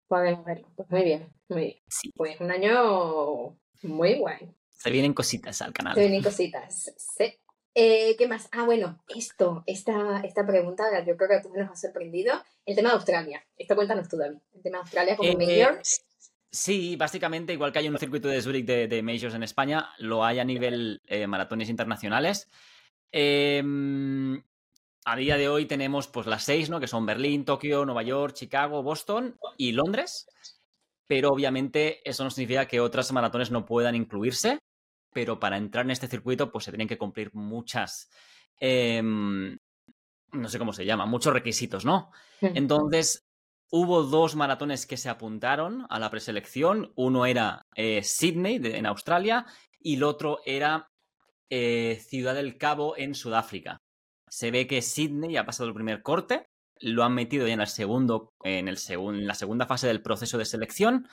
Podemos 0.09 0.45
verlo. 0.45 0.69
Pues 0.77 0.91
muy 0.91 1.03
bien, 1.03 1.33
muy 1.49 1.61
bien. 1.63 1.77
Sí, 1.89 2.11
Pues 2.15 2.41
un 2.41 2.51
año 2.51 3.59
muy 3.83 4.15
guay. 4.19 4.55
se 4.71 4.91
vienen 4.91 5.13
cositas 5.15 5.61
al 5.63 5.73
canal. 5.73 5.95
Se 5.95 6.01
vienen 6.01 6.23
cositas. 6.23 6.93
Sí. 6.97 7.35
Eh, 7.75 8.15
¿Qué 8.17 8.27
más? 8.27 8.49
Ah, 8.53 8.65
bueno, 8.65 9.03
esto, 9.09 9.63
esta, 9.67 10.21
esta 10.21 10.47
pregunta, 10.47 10.85
yo 11.05 11.15
creo 11.17 11.29
que 11.29 11.35
a 11.35 11.43
todos 11.43 11.57
nos 11.57 11.71
ha 11.71 11.77
sorprendido. 11.77 12.35
El 12.65 12.75
tema 12.77 12.89
de 12.91 12.95
Australia. 12.95 13.45
Esto 13.59 13.75
cuéntanos 13.77 14.09
tú, 14.09 14.17
David. 14.17 14.39
El 14.55 14.63
tema 14.63 14.79
de 14.79 14.83
Australia 14.83 15.17
como 15.17 15.29
Eh, 15.31 15.37
mayor. 15.37 15.83
Sí, 16.51 16.97
básicamente, 16.97 17.53
igual 17.53 17.73
que 17.73 17.81
hay 17.81 17.89
un 17.89 17.99
circuito 17.99 18.29
de 18.29 18.41
Zurich 18.41 18.65
de, 18.65 18.89
de 18.89 19.03
Majors 19.03 19.35
en 19.35 19.43
España, 19.43 19.91
lo 19.99 20.25
hay 20.25 20.39
a 20.39 20.45
nivel 20.45 21.03
eh, 21.07 21.27
maratones 21.27 21.69
internacionales. 21.69 22.51
Em, 23.13 24.43
a 25.05 25.17
día 25.17 25.37
de 25.37 25.49
hoy 25.49 25.67
tenemos 25.67 26.09
pues 26.09 26.27
las 26.27 26.45
seis, 26.45 26.71
¿no? 26.71 26.81
Que 26.81 26.89
son 26.89 27.07
Berlín, 27.07 27.45
Tokio, 27.45 27.85
Nueva 27.85 28.03
York, 28.03 28.35
Chicago, 28.35 28.83
Boston 28.83 29.37
y 29.59 29.73
Londres. 29.73 30.27
Pero 31.07 31.31
obviamente 31.33 32.09
eso 32.09 32.25
no 32.25 32.31
significa 32.31 32.67
que 32.67 32.81
otras 32.81 33.13
maratones 33.13 33.51
no 33.51 33.65
puedan 33.67 33.95
incluirse. 33.95 34.59
Pero 35.13 35.39
para 35.41 35.57
entrar 35.59 35.85
en 35.87 35.93
este 35.93 36.09
circuito, 36.09 36.51
pues 36.53 36.65
se 36.65 36.73
tienen 36.73 36.89
que 36.89 36.99
cumplir 36.99 37.31
muchas. 37.35 38.09
em, 38.61 39.59
no 40.33 40.49
sé 40.49 40.59
cómo 40.59 40.73
se 40.73 40.85
llama, 40.87 41.07
muchos 41.07 41.33
requisitos, 41.33 41.85
¿no? 41.85 42.11
Entonces, 42.41 43.26
hubo 43.71 44.03
dos 44.03 44.37
maratones 44.37 44.87
que 44.87 44.97
se 44.97 45.09
apuntaron 45.09 45.87
a 45.91 45.99
la 45.99 46.11
preselección. 46.11 46.93
Uno 46.97 47.27
era 47.27 47.67
eh, 47.75 48.03
Sydney, 48.03 48.61
en 48.63 48.87
Australia, 48.87 49.47
y 49.81 49.97
el 49.97 50.05
otro 50.05 50.41
era 50.45 50.91
eh, 51.51 52.01
Ciudad 52.07 52.35
del 52.35 52.59
Cabo, 52.59 52.97
en 52.97 53.15
Sudáfrica. 53.15 53.79
Se 54.29 54.51
ve 54.51 54.67
que 54.67 54.83
Sydney 54.83 55.37
ha 55.37 55.47
pasado 55.47 55.69
el 55.69 55.75
primer 55.75 56.03
corte, 56.03 56.47
lo 56.79 57.05
han 57.05 57.15
metido 57.15 57.47
ya 57.47 57.55
en, 57.55 57.61
el 57.61 57.69
segundo, 57.69 58.33
en, 58.43 58.69
el 58.69 58.79
en 58.89 59.27
la 59.27 59.35
segunda 59.35 59.67
fase 59.67 59.87
del 59.87 60.03
proceso 60.03 60.37
de 60.39 60.45
selección. 60.45 61.09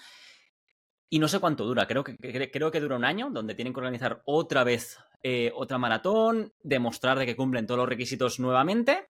Y 1.10 1.20
no 1.20 1.28
sé 1.28 1.40
cuánto 1.40 1.64
dura, 1.66 1.86
creo 1.86 2.04
que, 2.04 2.18
creo 2.18 2.72
que 2.72 2.80
dura 2.80 2.96
un 2.96 3.06
año, 3.06 3.30
donde 3.30 3.54
tienen 3.54 3.72
que 3.72 3.80
organizar 3.80 4.24
otra 4.26 4.64
vez 4.64 4.98
eh, 5.22 5.52
otra 5.56 5.78
maratón, 5.78 6.54
demostrar 6.64 7.20
de 7.20 7.26
que 7.26 7.36
cumplen 7.36 7.68
todos 7.68 7.78
los 7.78 7.88
requisitos 7.88 8.40
nuevamente 8.40 9.10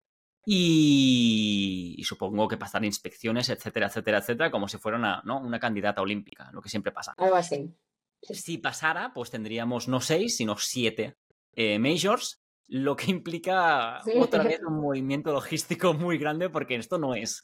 y, 0.44 2.02
supongo 2.04 2.48
que 2.48 2.56
pasar 2.56 2.84
inspecciones, 2.84 3.48
etcétera, 3.50 3.88
etcétera, 3.88 4.18
etcétera, 4.18 4.50
como 4.50 4.68
si 4.68 4.78
fuera 4.78 4.98
una, 4.98 5.22
¿no? 5.24 5.40
una 5.40 5.60
candidata 5.60 6.00
olímpica, 6.00 6.50
lo 6.52 6.62
que 6.62 6.68
siempre 6.68 6.92
pasa. 6.92 7.14
Algo 7.18 7.36
así. 7.36 7.74
Si 8.22 8.58
pasara, 8.58 9.12
pues 9.12 9.30
tendríamos 9.30 9.88
no 9.88 10.00
seis, 10.00 10.36
sino 10.36 10.56
siete 10.56 11.16
eh, 11.54 11.78
majors, 11.78 12.40
lo 12.68 12.96
que 12.96 13.10
implica 13.10 14.00
otra 14.20 14.42
vez 14.42 14.60
un 14.66 14.80
movimiento 14.80 15.32
logístico 15.32 15.94
muy 15.94 16.18
grande, 16.18 16.50
porque 16.50 16.76
esto 16.76 16.98
no 16.98 17.14
es, 17.14 17.42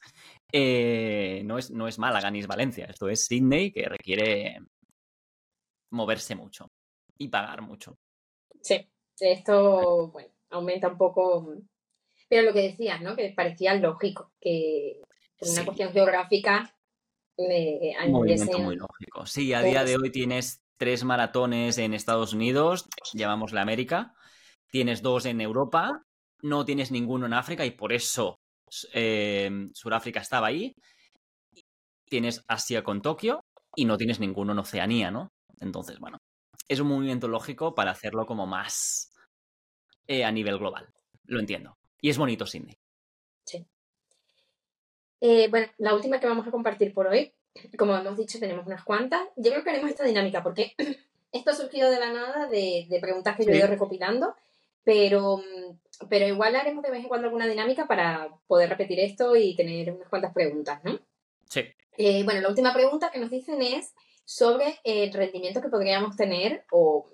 eh, 0.53 1.43
no 1.45 1.59
es, 1.59 1.71
no 1.71 1.89
es 1.89 1.99
Málaga 1.99 2.31
ni 2.31 2.41
es 2.41 2.47
Valencia, 2.47 2.87
esto 2.87 3.09
es 3.09 3.27
Sydney, 3.27 3.73
que 3.73 3.89
requiere 3.89 4.59
moverse 5.91 6.35
mucho 6.35 6.71
y 7.17 7.29
pagar 7.29 7.63
mucho. 7.63 7.99
Sí, 8.61 8.89
esto, 9.19 10.09
bueno, 10.09 10.33
aumenta 10.51 10.89
un 10.89 10.99
poco 10.99 11.55
pero 12.35 12.49
lo 12.49 12.53
que 12.53 12.63
decías, 12.63 13.01
¿no? 13.01 13.15
Que 13.15 13.33
parecía 13.33 13.77
lógico, 13.77 14.33
que 14.41 15.01
por 15.39 15.49
una 15.49 15.65
cuestión 15.65 15.93
geográfica 15.93 16.75
eh, 17.37 17.93
movimiento 18.09 18.59
muy 18.59 18.75
lógico. 18.75 19.25
Sí, 19.25 19.55
a 19.55 19.63
día 19.63 19.85
de 19.85 19.97
hoy 19.97 20.11
tienes 20.11 20.61
tres 20.77 21.05
maratones 21.05 21.79
en 21.79 21.95
Estados 21.95 22.33
Unidos, 22.33 22.89
llamámosle 23.13 23.61
América, 23.61 24.15
tienes 24.69 25.01
dos 25.01 25.27
en 25.27 25.41
Europa, 25.41 26.03
no 26.43 26.65
tienes 26.65 26.91
ninguno 26.91 27.27
en 27.27 27.35
África 27.35 27.65
y 27.67 27.71
por 27.71 27.93
eso 27.93 28.41
eh, 28.93 29.69
Sudáfrica 29.73 30.19
estaba 30.19 30.49
ahí. 30.49 30.75
Tienes 32.07 32.45
Asia 32.49 32.83
con 32.83 33.01
Tokio 33.01 33.45
y 33.77 33.85
no 33.85 33.97
tienes 33.97 34.19
ninguno 34.19 34.55
en 34.55 34.59
Oceanía, 34.59 35.13
¿no? 35.13 35.31
Entonces, 35.61 36.01
bueno, 36.01 36.19
es 36.67 36.81
un 36.81 36.89
movimiento 36.89 37.29
lógico 37.29 37.77
para 37.77 37.93
hacerlo 37.93 38.27
como 38.27 38.45
más 38.45 39.13
eh, 40.09 40.25
a 40.25 40.33
nivel 40.33 40.59
global. 40.59 40.89
Lo 41.27 41.39
entiendo. 41.39 41.77
Y 42.05 42.11
es 42.11 42.19
bonito 42.19 42.45
Sydney. 42.45 42.77
Sí. 43.47 43.65
Eh, 45.23 45.49
bueno, 45.49 45.69
la 45.79 45.95
última 45.95 46.21
que 46.21 46.27
vamos 46.27 46.47
a 46.47 46.51
compartir 46.51 46.93
por 46.93 47.07
hoy, 47.07 47.33
como 47.79 47.97
hemos 47.97 48.19
dicho, 48.19 48.39
tenemos 48.39 48.67
unas 48.67 48.85
cuantas. 48.85 49.23
Yo 49.37 49.51
creo 49.51 49.65
que 49.65 49.71
haremos 49.71 49.89
esta 49.89 50.05
dinámica 50.05 50.43
porque 50.43 50.75
esto 51.33 51.51
ha 51.51 51.55
surgido 51.55 51.91
de 51.91 51.99
la 51.99 52.13
nada 52.13 52.47
de, 52.49 52.87
preguntas 53.01 53.39
que 53.39 53.47
yo 53.47 53.53
he 53.53 53.57
ido 53.57 53.69
recopilando, 53.69 54.37
pero, 54.83 55.43
pero 56.11 56.27
igual 56.27 56.57
haremos 56.57 56.83
de 56.85 56.91
vez 56.91 57.01
en 57.01 57.09
cuando 57.09 57.29
alguna 57.29 57.47
dinámica 57.47 57.87
para 57.87 58.29
poder 58.49 58.69
repetir 58.69 59.01
esto 59.01 59.35
y 59.35 59.57
tener 59.57 59.91
unas 59.91 60.11
cuantas 60.11 60.35
preguntas, 60.35 60.85
¿no? 60.85 61.01
Sí. 61.49 61.63
Eh, 61.97 62.23
bueno, 62.25 62.43
la 62.43 62.51
última 62.51 62.75
pregunta 62.75 63.11
que 63.11 63.19
nos 63.19 63.31
dicen 63.31 63.63
es 63.63 63.95
sobre 64.27 64.79
el 64.85 65.11
rendimiento 65.11 65.63
que 65.63 65.71
podríamos 65.71 66.17
tener 66.17 66.67
o 66.71 67.09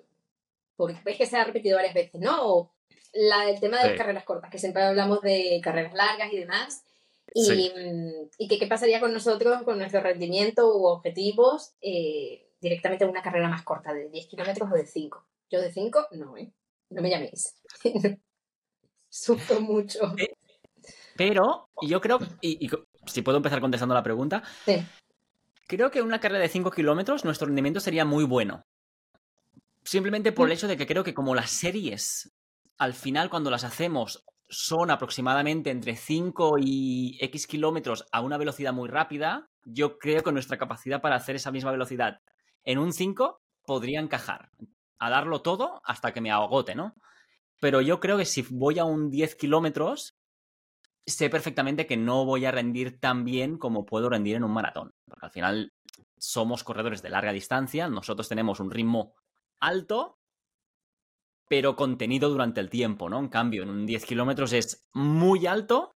porque 0.75 0.99
es 1.05 1.17
que 1.17 1.27
se 1.27 1.37
ha 1.37 1.45
repetido 1.45 1.77
varias 1.77 1.95
veces, 1.95 2.21
¿no? 2.21 2.45
O 2.45 2.73
la, 3.13 3.49
el 3.49 3.61
tema 3.61 3.79
de 3.79 3.91
las 3.91 3.99
carreras 3.99 4.25
cortas, 4.25 4.51
que 4.51 4.59
siempre 4.59 4.83
hablamos 4.83 5.21
de 5.23 5.61
carreras 5.63 5.95
largas 5.95 6.33
y 6.33 6.39
demás. 6.39 6.85
Y, 7.33 7.73
y 8.39 8.49
que 8.49 8.59
qué 8.59 8.67
pasaría 8.67 8.99
con 8.99 9.13
nosotros, 9.13 9.63
con 9.63 9.79
nuestro 9.79 10.01
rendimiento 10.01 10.77
u 10.77 10.87
objetivos, 10.87 11.75
eh, 11.81 12.49
directamente 12.61 13.05
en 13.05 13.11
una 13.11 13.23
carrera 13.23 13.49
más 13.49 13.63
corta, 13.63 13.93
de 13.93 14.09
10 14.09 14.27
kilómetros 14.27 14.71
o 14.71 14.75
de 14.75 14.85
5. 14.85 15.27
Yo 15.51 15.61
de 15.61 15.73
5, 15.73 16.09
no, 16.13 16.37
¿eh? 16.37 16.53
No 16.91 17.03
me 17.03 17.11
llaméis. 17.11 17.55
Sufro 19.09 19.61
mucho. 19.61 20.15
Pero 21.17 21.69
yo 21.83 22.01
creo, 22.01 22.19
y, 22.41 22.69
si 23.07 23.23
puedo 23.23 23.37
empezar 23.37 23.61
contestando 23.61 23.95
la 23.95 24.03
pregunta, 24.03 24.43
creo 25.67 25.91
que 25.91 26.01
en 26.01 26.07
una 26.07 26.21
carrera 26.21 26.43
de 26.43 26.49
5 26.49 26.71
kilómetros 26.71 27.25
nuestro 27.25 27.47
rendimiento 27.47 27.81
sería 27.81 28.05
muy 28.05 28.25
bueno. 28.25 28.65
Simplemente 29.85 30.33
por 30.33 30.49
el 30.49 30.53
mm. 30.53 30.57
hecho 30.57 30.69
de 30.69 30.77
que 30.77 30.87
creo 30.87 31.05
que 31.05 31.15
como 31.15 31.35
las 31.35 31.51
series 31.51 32.33
al 32.81 32.95
final 32.95 33.29
cuando 33.29 33.51
las 33.51 33.65
hacemos 33.65 34.25
son 34.49 34.91
aproximadamente 34.91 35.71
entre 35.71 35.97
5 35.97 36.57
y 36.59 37.19
X 37.21 37.47
kilómetros 37.47 38.07
a 38.11 38.23
una 38.23 38.39
velocidad 38.39 38.73
muy 38.73 38.89
rápida, 38.89 39.51
yo 39.65 39.99
creo 39.99 40.23
que 40.23 40.33
nuestra 40.33 40.57
capacidad 40.57 41.03
para 41.03 41.17
hacer 41.17 41.37
esa 41.37 41.51
misma 41.51 41.73
velocidad 41.73 42.23
en 42.65 42.79
un 42.79 42.95
5 42.95 43.43
podría 43.67 44.01
encajar. 44.01 44.51
A 44.99 45.11
darlo 45.11 45.43
todo 45.43 45.83
hasta 45.85 46.13
que 46.13 46.23
me 46.23 46.31
agote, 46.31 46.75
¿no? 46.75 46.95
Pero 47.61 47.83
yo 47.83 48.01
creo 48.01 48.17
que 48.17 48.25
si 48.25 48.47
voy 48.49 48.79
a 48.79 48.85
un 48.85 49.11
10 49.11 49.35
kilómetros, 49.35 50.17
sé 51.05 51.29
perfectamente 51.29 51.87
que 51.87 51.99
no 51.99 52.25
voy 52.25 52.47
a 52.47 52.51
rendir 52.51 52.99
tan 52.99 53.25
bien 53.25 53.59
como 53.59 53.85
puedo 53.85 54.09
rendir 54.09 54.37
en 54.37 54.45
un 54.45 54.55
maratón. 54.55 54.95
Porque 55.05 55.27
al 55.27 55.33
final 55.33 55.73
somos 56.17 56.65
corredores 56.65 57.03
de 57.03 57.11
larga 57.11 57.33
distancia, 57.33 57.89
nosotros 57.89 58.27
tenemos 58.27 58.59
un 58.59 58.71
ritmo 58.71 59.13
alto 59.61 60.20
pero 61.51 61.75
contenido 61.75 62.29
durante 62.29 62.61
el 62.61 62.71
tiempo, 62.71 63.11
¿no? 63.11 63.19
En 63.19 63.27
cambio, 63.27 63.65
en 63.65 63.71
un 63.71 63.85
10 63.85 64.07
kilómetros 64.07 64.53
es 64.53 64.87
muy 64.93 65.49
alto, 65.49 65.97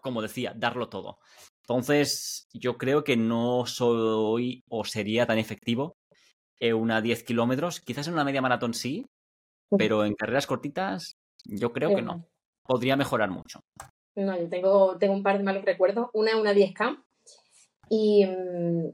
como 0.00 0.22
decía, 0.22 0.54
darlo 0.56 0.88
todo. 0.88 1.18
Entonces, 1.60 2.48
yo 2.54 2.78
creo 2.78 3.04
que 3.04 3.14
no 3.14 3.66
soy 3.66 4.64
o 4.66 4.86
sería 4.86 5.26
tan 5.26 5.36
efectivo 5.36 5.98
en 6.58 6.74
una 6.74 7.02
10 7.02 7.22
kilómetros. 7.22 7.80
Quizás 7.80 8.06
en 8.06 8.14
una 8.14 8.24
media 8.24 8.40
maratón 8.40 8.72
sí, 8.72 9.04
pero 9.76 10.06
en 10.06 10.14
carreras 10.14 10.46
cortitas 10.46 11.18
yo 11.44 11.74
creo 11.74 11.94
que 11.94 12.00
no. 12.00 12.26
Podría 12.62 12.96
mejorar 12.96 13.28
mucho. 13.28 13.60
No, 14.14 14.38
yo 14.38 14.48
tengo, 14.48 14.96
tengo 14.96 15.12
un 15.12 15.22
par 15.22 15.36
de 15.36 15.44
malos 15.44 15.66
recuerdos. 15.66 16.08
Una 16.14 16.30
es 16.30 16.36
una 16.36 16.54
10K 16.54 17.04
y 17.90 18.24
mm, 18.24 18.90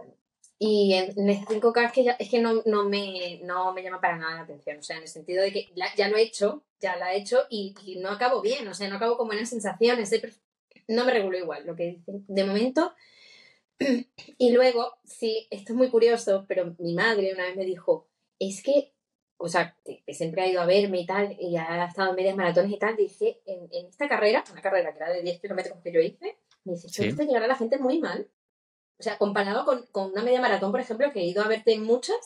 y 0.58 0.94
en, 0.94 1.28
en 1.28 1.44
5K 1.44 1.86
es 1.86 1.92
que, 1.92 2.04
ya, 2.04 2.12
es 2.12 2.30
que 2.30 2.40
no, 2.40 2.62
no, 2.64 2.88
me, 2.88 3.40
no 3.42 3.72
me 3.72 3.82
llama 3.82 4.00
para 4.00 4.16
nada 4.16 4.34
la 4.34 4.40
atención. 4.42 4.78
O 4.78 4.82
sea, 4.82 4.96
en 4.96 5.02
el 5.02 5.08
sentido 5.08 5.42
de 5.42 5.52
que 5.52 5.72
ya 5.74 6.08
lo 6.08 6.16
he 6.16 6.22
hecho, 6.22 6.64
ya 6.80 6.96
la 6.96 7.14
he 7.14 7.18
hecho 7.18 7.46
y, 7.50 7.74
no 8.00 8.10
acabo 8.10 8.40
bien. 8.40 8.66
O 8.68 8.74
sea, 8.74 8.88
no 8.88 8.96
acabo 8.96 9.16
con 9.16 9.26
buenas 9.26 9.50
sensaciones. 9.50 10.10
No 10.86 11.04
me 11.04 11.12
regulo 11.12 11.38
igual, 11.38 11.66
lo 11.66 11.74
que 11.74 11.86
dicen. 11.86 12.24
De 12.28 12.44
momento. 12.44 12.92
Y 14.38 14.52
luego, 14.52 14.92
sí, 15.04 15.48
esto 15.50 15.72
es 15.72 15.76
muy 15.76 15.90
curioso, 15.90 16.44
pero 16.46 16.74
mi 16.78 16.94
madre 16.94 17.34
una 17.34 17.44
vez 17.44 17.56
me 17.56 17.64
dijo, 17.64 18.08
es 18.38 18.62
que, 18.62 18.92
o 19.36 19.48
sea, 19.48 19.76
que, 19.84 20.02
siempre 20.14 20.42
ha 20.42 20.46
ido 20.46 20.60
a 20.60 20.66
verme 20.66 21.00
y 21.00 21.06
tal, 21.06 21.36
y 21.40 21.56
ha 21.56 21.84
estado 21.84 22.10
en 22.10 22.16
medias 22.16 22.36
maratones 22.36 22.72
y 22.72 22.78
tal, 22.78 22.96
dice, 22.96 23.40
en, 23.46 23.68
en 23.72 23.86
esta 23.86 24.08
carrera, 24.08 24.44
una 24.52 24.62
carrera 24.62 24.92
que 24.92 24.98
era 24.98 25.10
de 25.10 25.22
10 25.22 25.40
kilómetros 25.40 25.78
que 25.82 25.92
yo 25.92 26.00
hice, 26.00 26.38
me 26.64 26.74
dice, 26.74 26.88
yo 26.88 27.04
he 27.04 27.26
llegar 27.26 27.42
a 27.42 27.48
la 27.48 27.56
gente 27.56 27.78
muy 27.78 27.98
mal. 27.98 28.28
O 28.98 29.02
sea, 29.02 29.18
comparado 29.18 29.64
con, 29.64 30.12
una 30.12 30.22
media 30.22 30.40
maratón, 30.40 30.70
por 30.70 30.80
ejemplo, 30.80 31.12
que 31.12 31.20
he 31.20 31.26
ido 31.26 31.42
a 31.42 31.48
verte 31.48 31.78
muchas, 31.78 32.16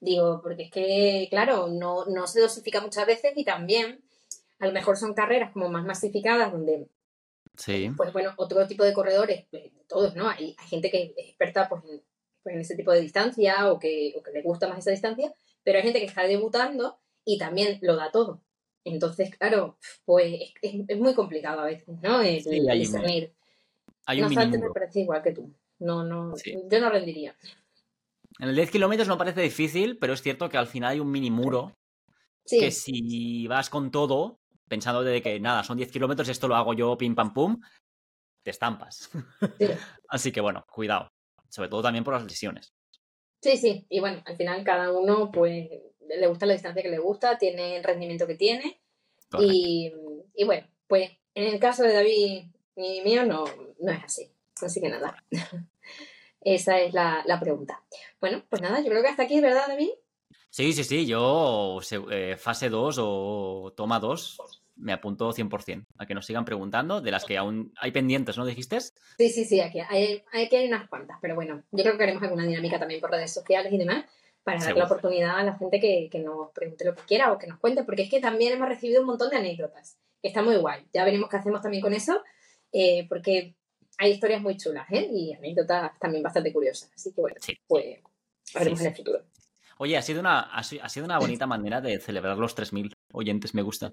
digo, 0.00 0.40
porque 0.42 0.64
es 0.64 0.70
que, 0.70 1.26
claro, 1.30 1.68
no, 1.68 2.04
no 2.06 2.26
se 2.26 2.40
dosifica 2.40 2.80
muchas 2.80 3.06
veces 3.06 3.32
y 3.36 3.44
también 3.44 4.02
a 4.58 4.66
lo 4.66 4.72
mejor 4.72 4.96
son 4.96 5.14
carreras 5.14 5.52
como 5.52 5.68
más 5.70 5.84
masificadas 5.84 6.52
donde 6.52 6.88
Sí. 7.60 7.90
Pues 7.94 8.12
bueno, 8.12 8.32
otro 8.36 8.66
tipo 8.66 8.84
de 8.84 8.94
corredores, 8.94 9.44
pues, 9.50 9.64
todos, 9.86 10.16
¿no? 10.16 10.28
Hay, 10.28 10.56
gente 10.68 10.90
que 10.90 11.14
es 11.16 11.28
experta 11.28 11.68
pues, 11.68 11.82
pues, 12.42 12.54
en, 12.54 12.60
ese 12.62 12.74
tipo 12.74 12.90
de 12.90 13.02
distancia 13.02 13.70
o 13.70 13.78
que, 13.78 14.14
o 14.16 14.22
que, 14.22 14.32
le 14.32 14.40
gusta 14.40 14.66
más 14.66 14.78
esa 14.78 14.92
distancia, 14.92 15.32
pero 15.62 15.76
hay 15.76 15.84
gente 15.84 16.00
que 16.00 16.06
está 16.06 16.22
debutando 16.24 16.98
y 17.22 17.36
también 17.36 17.78
lo 17.82 17.96
da 17.96 18.10
todo. 18.10 18.42
Entonces, 18.82 19.36
claro, 19.36 19.76
pues 20.06 20.54
es, 20.62 20.98
muy 20.98 21.14
complicado 21.14 21.60
a 21.60 21.66
veces, 21.66 22.00
¿no? 22.02 22.22
El, 22.22 22.42
sí, 22.42 22.66
hay 22.66 22.78
discernir. 22.78 23.34
Hay 24.06 24.22
un 24.22 24.34
no 24.34 24.58
me 24.58 24.70
parece 24.70 25.00
igual 25.00 25.22
que 25.22 25.32
tú. 25.32 25.52
No, 25.80 26.04
no, 26.04 26.34
yo 26.44 26.80
no 26.80 26.90
rendiría. 26.90 27.34
En 28.38 28.48
el 28.48 28.54
10 28.54 28.70
kilómetros 28.70 29.08
no 29.08 29.18
parece 29.18 29.42
difícil, 29.42 29.98
pero 29.98 30.12
es 30.12 30.22
cierto 30.22 30.48
que 30.48 30.56
al 30.56 30.66
final 30.66 30.92
hay 30.92 31.00
un 31.00 31.10
mini 31.10 31.30
muro 31.30 31.76
que 32.46 32.70
si 32.70 33.46
vas 33.46 33.70
con 33.70 33.90
todo, 33.90 34.40
pensando 34.68 35.02
de 35.02 35.22
que 35.22 35.38
nada, 35.40 35.62
son 35.64 35.76
10 35.76 35.90
kilómetros, 35.90 36.28
esto 36.28 36.48
lo 36.48 36.56
hago 36.56 36.74
yo, 36.74 36.96
pim 36.96 37.14
pam 37.14 37.32
pum, 37.32 37.60
te 38.42 38.50
estampas. 38.50 39.10
Así 40.08 40.32
que 40.32 40.40
bueno, 40.40 40.64
cuidado. 40.72 41.10
Sobre 41.48 41.68
todo 41.68 41.82
también 41.82 42.04
por 42.04 42.14
las 42.14 42.24
lesiones. 42.24 42.72
Sí, 43.42 43.56
sí. 43.56 43.86
Y 43.88 44.00
bueno, 44.00 44.22
al 44.24 44.36
final 44.36 44.62
cada 44.64 44.92
uno, 44.92 45.30
pues, 45.30 45.68
le 46.00 46.26
gusta 46.26 46.46
la 46.46 46.52
distancia 46.52 46.82
que 46.82 46.90
le 46.90 46.98
gusta, 46.98 47.38
tiene 47.38 47.76
el 47.76 47.84
rendimiento 47.84 48.26
que 48.26 48.36
tiene. 48.36 48.80
Y, 49.38 49.92
y, 50.34 50.44
bueno, 50.44 50.66
pues 50.88 51.10
en 51.34 51.44
el 51.44 51.60
caso 51.60 51.84
de 51.84 51.92
David 51.92 52.44
y 52.76 53.00
mío 53.02 53.24
no, 53.24 53.44
no 53.78 53.92
es 53.92 54.04
así. 54.04 54.32
Así 54.62 54.80
que 54.80 54.88
nada. 54.88 55.22
Esa 56.40 56.78
es 56.78 56.94
la, 56.94 57.38
pregunta. 57.40 57.82
Bueno, 58.20 58.42
pues 58.48 58.62
nada, 58.62 58.80
yo 58.80 58.88
creo 58.88 59.02
que 59.02 59.08
hasta 59.08 59.24
aquí, 59.24 59.40
¿verdad, 59.40 59.68
David? 59.68 59.90
Sí, 60.48 60.72
sí, 60.72 60.84
sí. 60.84 61.06
Yo, 61.06 61.80
eh, 62.10 62.36
fase 62.38 62.70
2 62.70 62.96
o 63.00 63.74
toma 63.76 64.00
2, 64.00 64.38
me 64.76 64.92
apunto 64.92 65.32
100% 65.32 65.86
a 65.98 66.06
que 66.06 66.14
nos 66.14 66.26
sigan 66.26 66.44
preguntando, 66.44 67.00
de 67.00 67.10
las 67.10 67.24
que 67.24 67.36
aún 67.36 67.72
hay 67.78 67.92
pendientes, 67.92 68.38
¿no 68.38 68.46
dijiste? 68.46 68.80
Sí, 68.80 69.28
sí, 69.28 69.44
sí, 69.44 69.60
aquí 69.60 69.80
hay, 69.80 70.24
aquí 70.32 70.56
hay 70.56 70.66
unas 70.66 70.88
cuantas, 70.88 71.18
pero 71.20 71.34
bueno, 71.34 71.62
yo 71.70 71.84
creo 71.84 71.96
que 71.98 72.04
haremos 72.04 72.22
alguna 72.22 72.46
dinámica 72.46 72.78
también 72.78 73.00
por 73.00 73.10
redes 73.10 73.32
sociales 73.32 73.72
y 73.72 73.78
demás 73.78 74.06
para 74.42 74.58
dar 74.64 74.76
la 74.76 74.86
oportunidad 74.86 75.38
a 75.38 75.44
la 75.44 75.58
gente 75.58 75.78
que, 75.78 76.08
que, 76.10 76.18
nos 76.18 76.50
pregunte 76.52 76.84
lo 76.86 76.94
que 76.94 77.02
quiera 77.02 77.30
o 77.30 77.38
que 77.38 77.46
nos 77.46 77.58
cuente, 77.58 77.84
porque 77.84 78.02
es 78.02 78.10
que 78.10 78.20
también 78.20 78.54
hemos 78.54 78.68
recibido 78.68 79.02
un 79.02 79.06
montón 79.06 79.28
de 79.28 79.36
anécdotas, 79.36 79.98
que 80.22 80.28
está 80.28 80.42
muy 80.42 80.56
guay. 80.56 80.86
Ya 80.94 81.04
veremos 81.04 81.28
qué 81.28 81.36
hacemos 81.36 81.60
también 81.60 81.82
con 81.82 81.92
eso, 81.92 82.22
eh, 82.72 83.06
porque 83.08 83.54
hay 84.00 84.12
historias 84.12 84.40
muy 84.40 84.56
chulas 84.56 84.86
¿eh? 84.90 85.06
y 85.12 85.34
anécdotas 85.34 85.92
también 85.98 86.22
bastante 86.22 86.52
curiosas. 86.52 86.90
Así 86.94 87.12
que 87.12 87.20
bueno, 87.20 87.36
pues 87.68 87.98
veremos 88.54 88.80
en 88.80 88.86
el 88.86 88.96
futuro. 88.96 89.22
Oye, 89.76 89.96
ha 89.96 90.02
sido, 90.02 90.20
una, 90.20 90.40
ha 90.40 90.62
sido 90.62 91.04
una 91.04 91.18
bonita 91.18 91.46
manera 91.46 91.80
de 91.80 92.00
celebrar 92.00 92.38
los 92.38 92.56
3.000 92.56 92.94
oyentes, 93.12 93.54
me 93.54 93.62
gusta. 93.62 93.92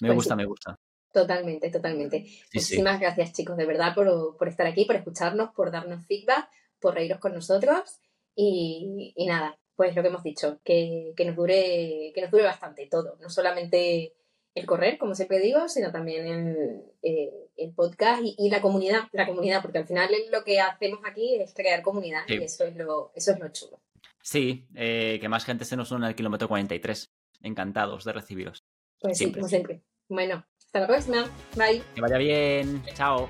Me 0.00 0.08
pues 0.08 0.16
gusta, 0.16 0.36
me 0.36 0.46
gusta. 0.46 0.78
Totalmente, 1.12 1.70
totalmente. 1.70 2.26
Muchísimas 2.52 2.98
gracias, 2.98 3.32
chicos, 3.32 3.56
de 3.56 3.66
verdad, 3.66 3.94
por, 3.94 4.36
por, 4.36 4.48
estar 4.48 4.66
aquí, 4.66 4.86
por 4.86 4.96
escucharnos, 4.96 5.50
por 5.54 5.70
darnos 5.70 6.06
feedback, 6.06 6.48
por 6.80 6.94
reíros 6.94 7.18
con 7.18 7.34
nosotros. 7.34 7.98
Y, 8.34 9.12
y 9.16 9.26
nada, 9.26 9.58
pues 9.74 9.94
lo 9.94 10.02
que 10.02 10.08
hemos 10.08 10.22
dicho, 10.22 10.60
que, 10.64 11.12
que, 11.14 11.24
nos 11.26 11.36
dure, 11.36 12.12
que 12.14 12.22
nos 12.22 12.30
dure 12.30 12.44
bastante 12.44 12.86
todo, 12.86 13.16
no 13.20 13.28
solamente 13.30 14.14
el 14.56 14.64
correr, 14.64 14.96
como 14.96 15.14
siempre 15.14 15.38
digo, 15.38 15.68
sino 15.68 15.92
también 15.92 16.26
el, 16.26 16.82
eh, 17.02 17.30
el 17.58 17.74
podcast 17.74 18.22
y, 18.24 18.48
la 18.48 18.62
comunidad, 18.62 19.02
la 19.12 19.26
comunidad, 19.26 19.60
porque 19.60 19.78
al 19.78 19.86
final 19.86 20.08
lo 20.32 20.44
que 20.44 20.60
hacemos 20.60 21.00
aquí 21.04 21.36
es 21.36 21.52
crear 21.52 21.82
comunidad 21.82 22.22
y 22.26 22.42
eso 22.42 22.64
es 22.64 22.74
lo, 22.74 23.12
eso 23.14 23.32
es 23.32 23.38
lo 23.38 23.48
chulo. 23.50 23.82
Sí, 24.22 24.66
eh, 24.74 25.18
que 25.20 25.28
más 25.28 25.44
gente 25.44 25.66
se 25.66 25.76
nos 25.76 25.92
une 25.92 26.06
al 26.06 26.14
kilómetro 26.14 26.48
43. 26.48 27.12
Encantados 27.42 28.04
de 28.04 28.12
recibiros. 28.14 28.64
Pues 28.98 29.18
sí, 29.18 29.30
como 29.30 29.46
siempre. 29.46 29.82
Bueno, 30.08 30.46
hasta 30.56 30.80
la 30.80 30.86
próxima. 30.86 31.30
Bye. 31.54 31.82
Que 31.94 32.00
vaya 32.00 32.16
bien. 32.16 32.82
Chao. 32.94 33.28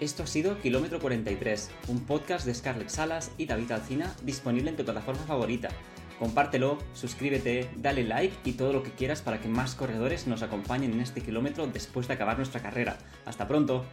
Esto 0.00 0.24
ha 0.24 0.26
sido 0.26 0.60
Kilómetro 0.60 0.98
43, 1.00 1.70
un 1.88 2.04
podcast 2.04 2.44
de 2.44 2.54
Scarlett 2.54 2.88
Salas 2.88 3.30
y 3.38 3.46
David 3.46 3.70
Alcina 3.70 4.14
disponible 4.22 4.70
en 4.70 4.76
tu 4.76 4.84
plataforma 4.84 5.22
favorita. 5.22 5.70
Compártelo, 6.18 6.78
suscríbete, 6.94 7.68
dale 7.76 8.04
like 8.04 8.34
y 8.44 8.52
todo 8.52 8.72
lo 8.72 8.82
que 8.82 8.90
quieras 8.90 9.20
para 9.20 9.40
que 9.40 9.48
más 9.48 9.74
corredores 9.74 10.26
nos 10.26 10.42
acompañen 10.42 10.92
en 10.92 11.00
este 11.00 11.20
kilómetro 11.20 11.66
después 11.66 12.08
de 12.08 12.14
acabar 12.14 12.36
nuestra 12.36 12.60
carrera. 12.60 12.98
Hasta 13.26 13.46
pronto. 13.46 13.84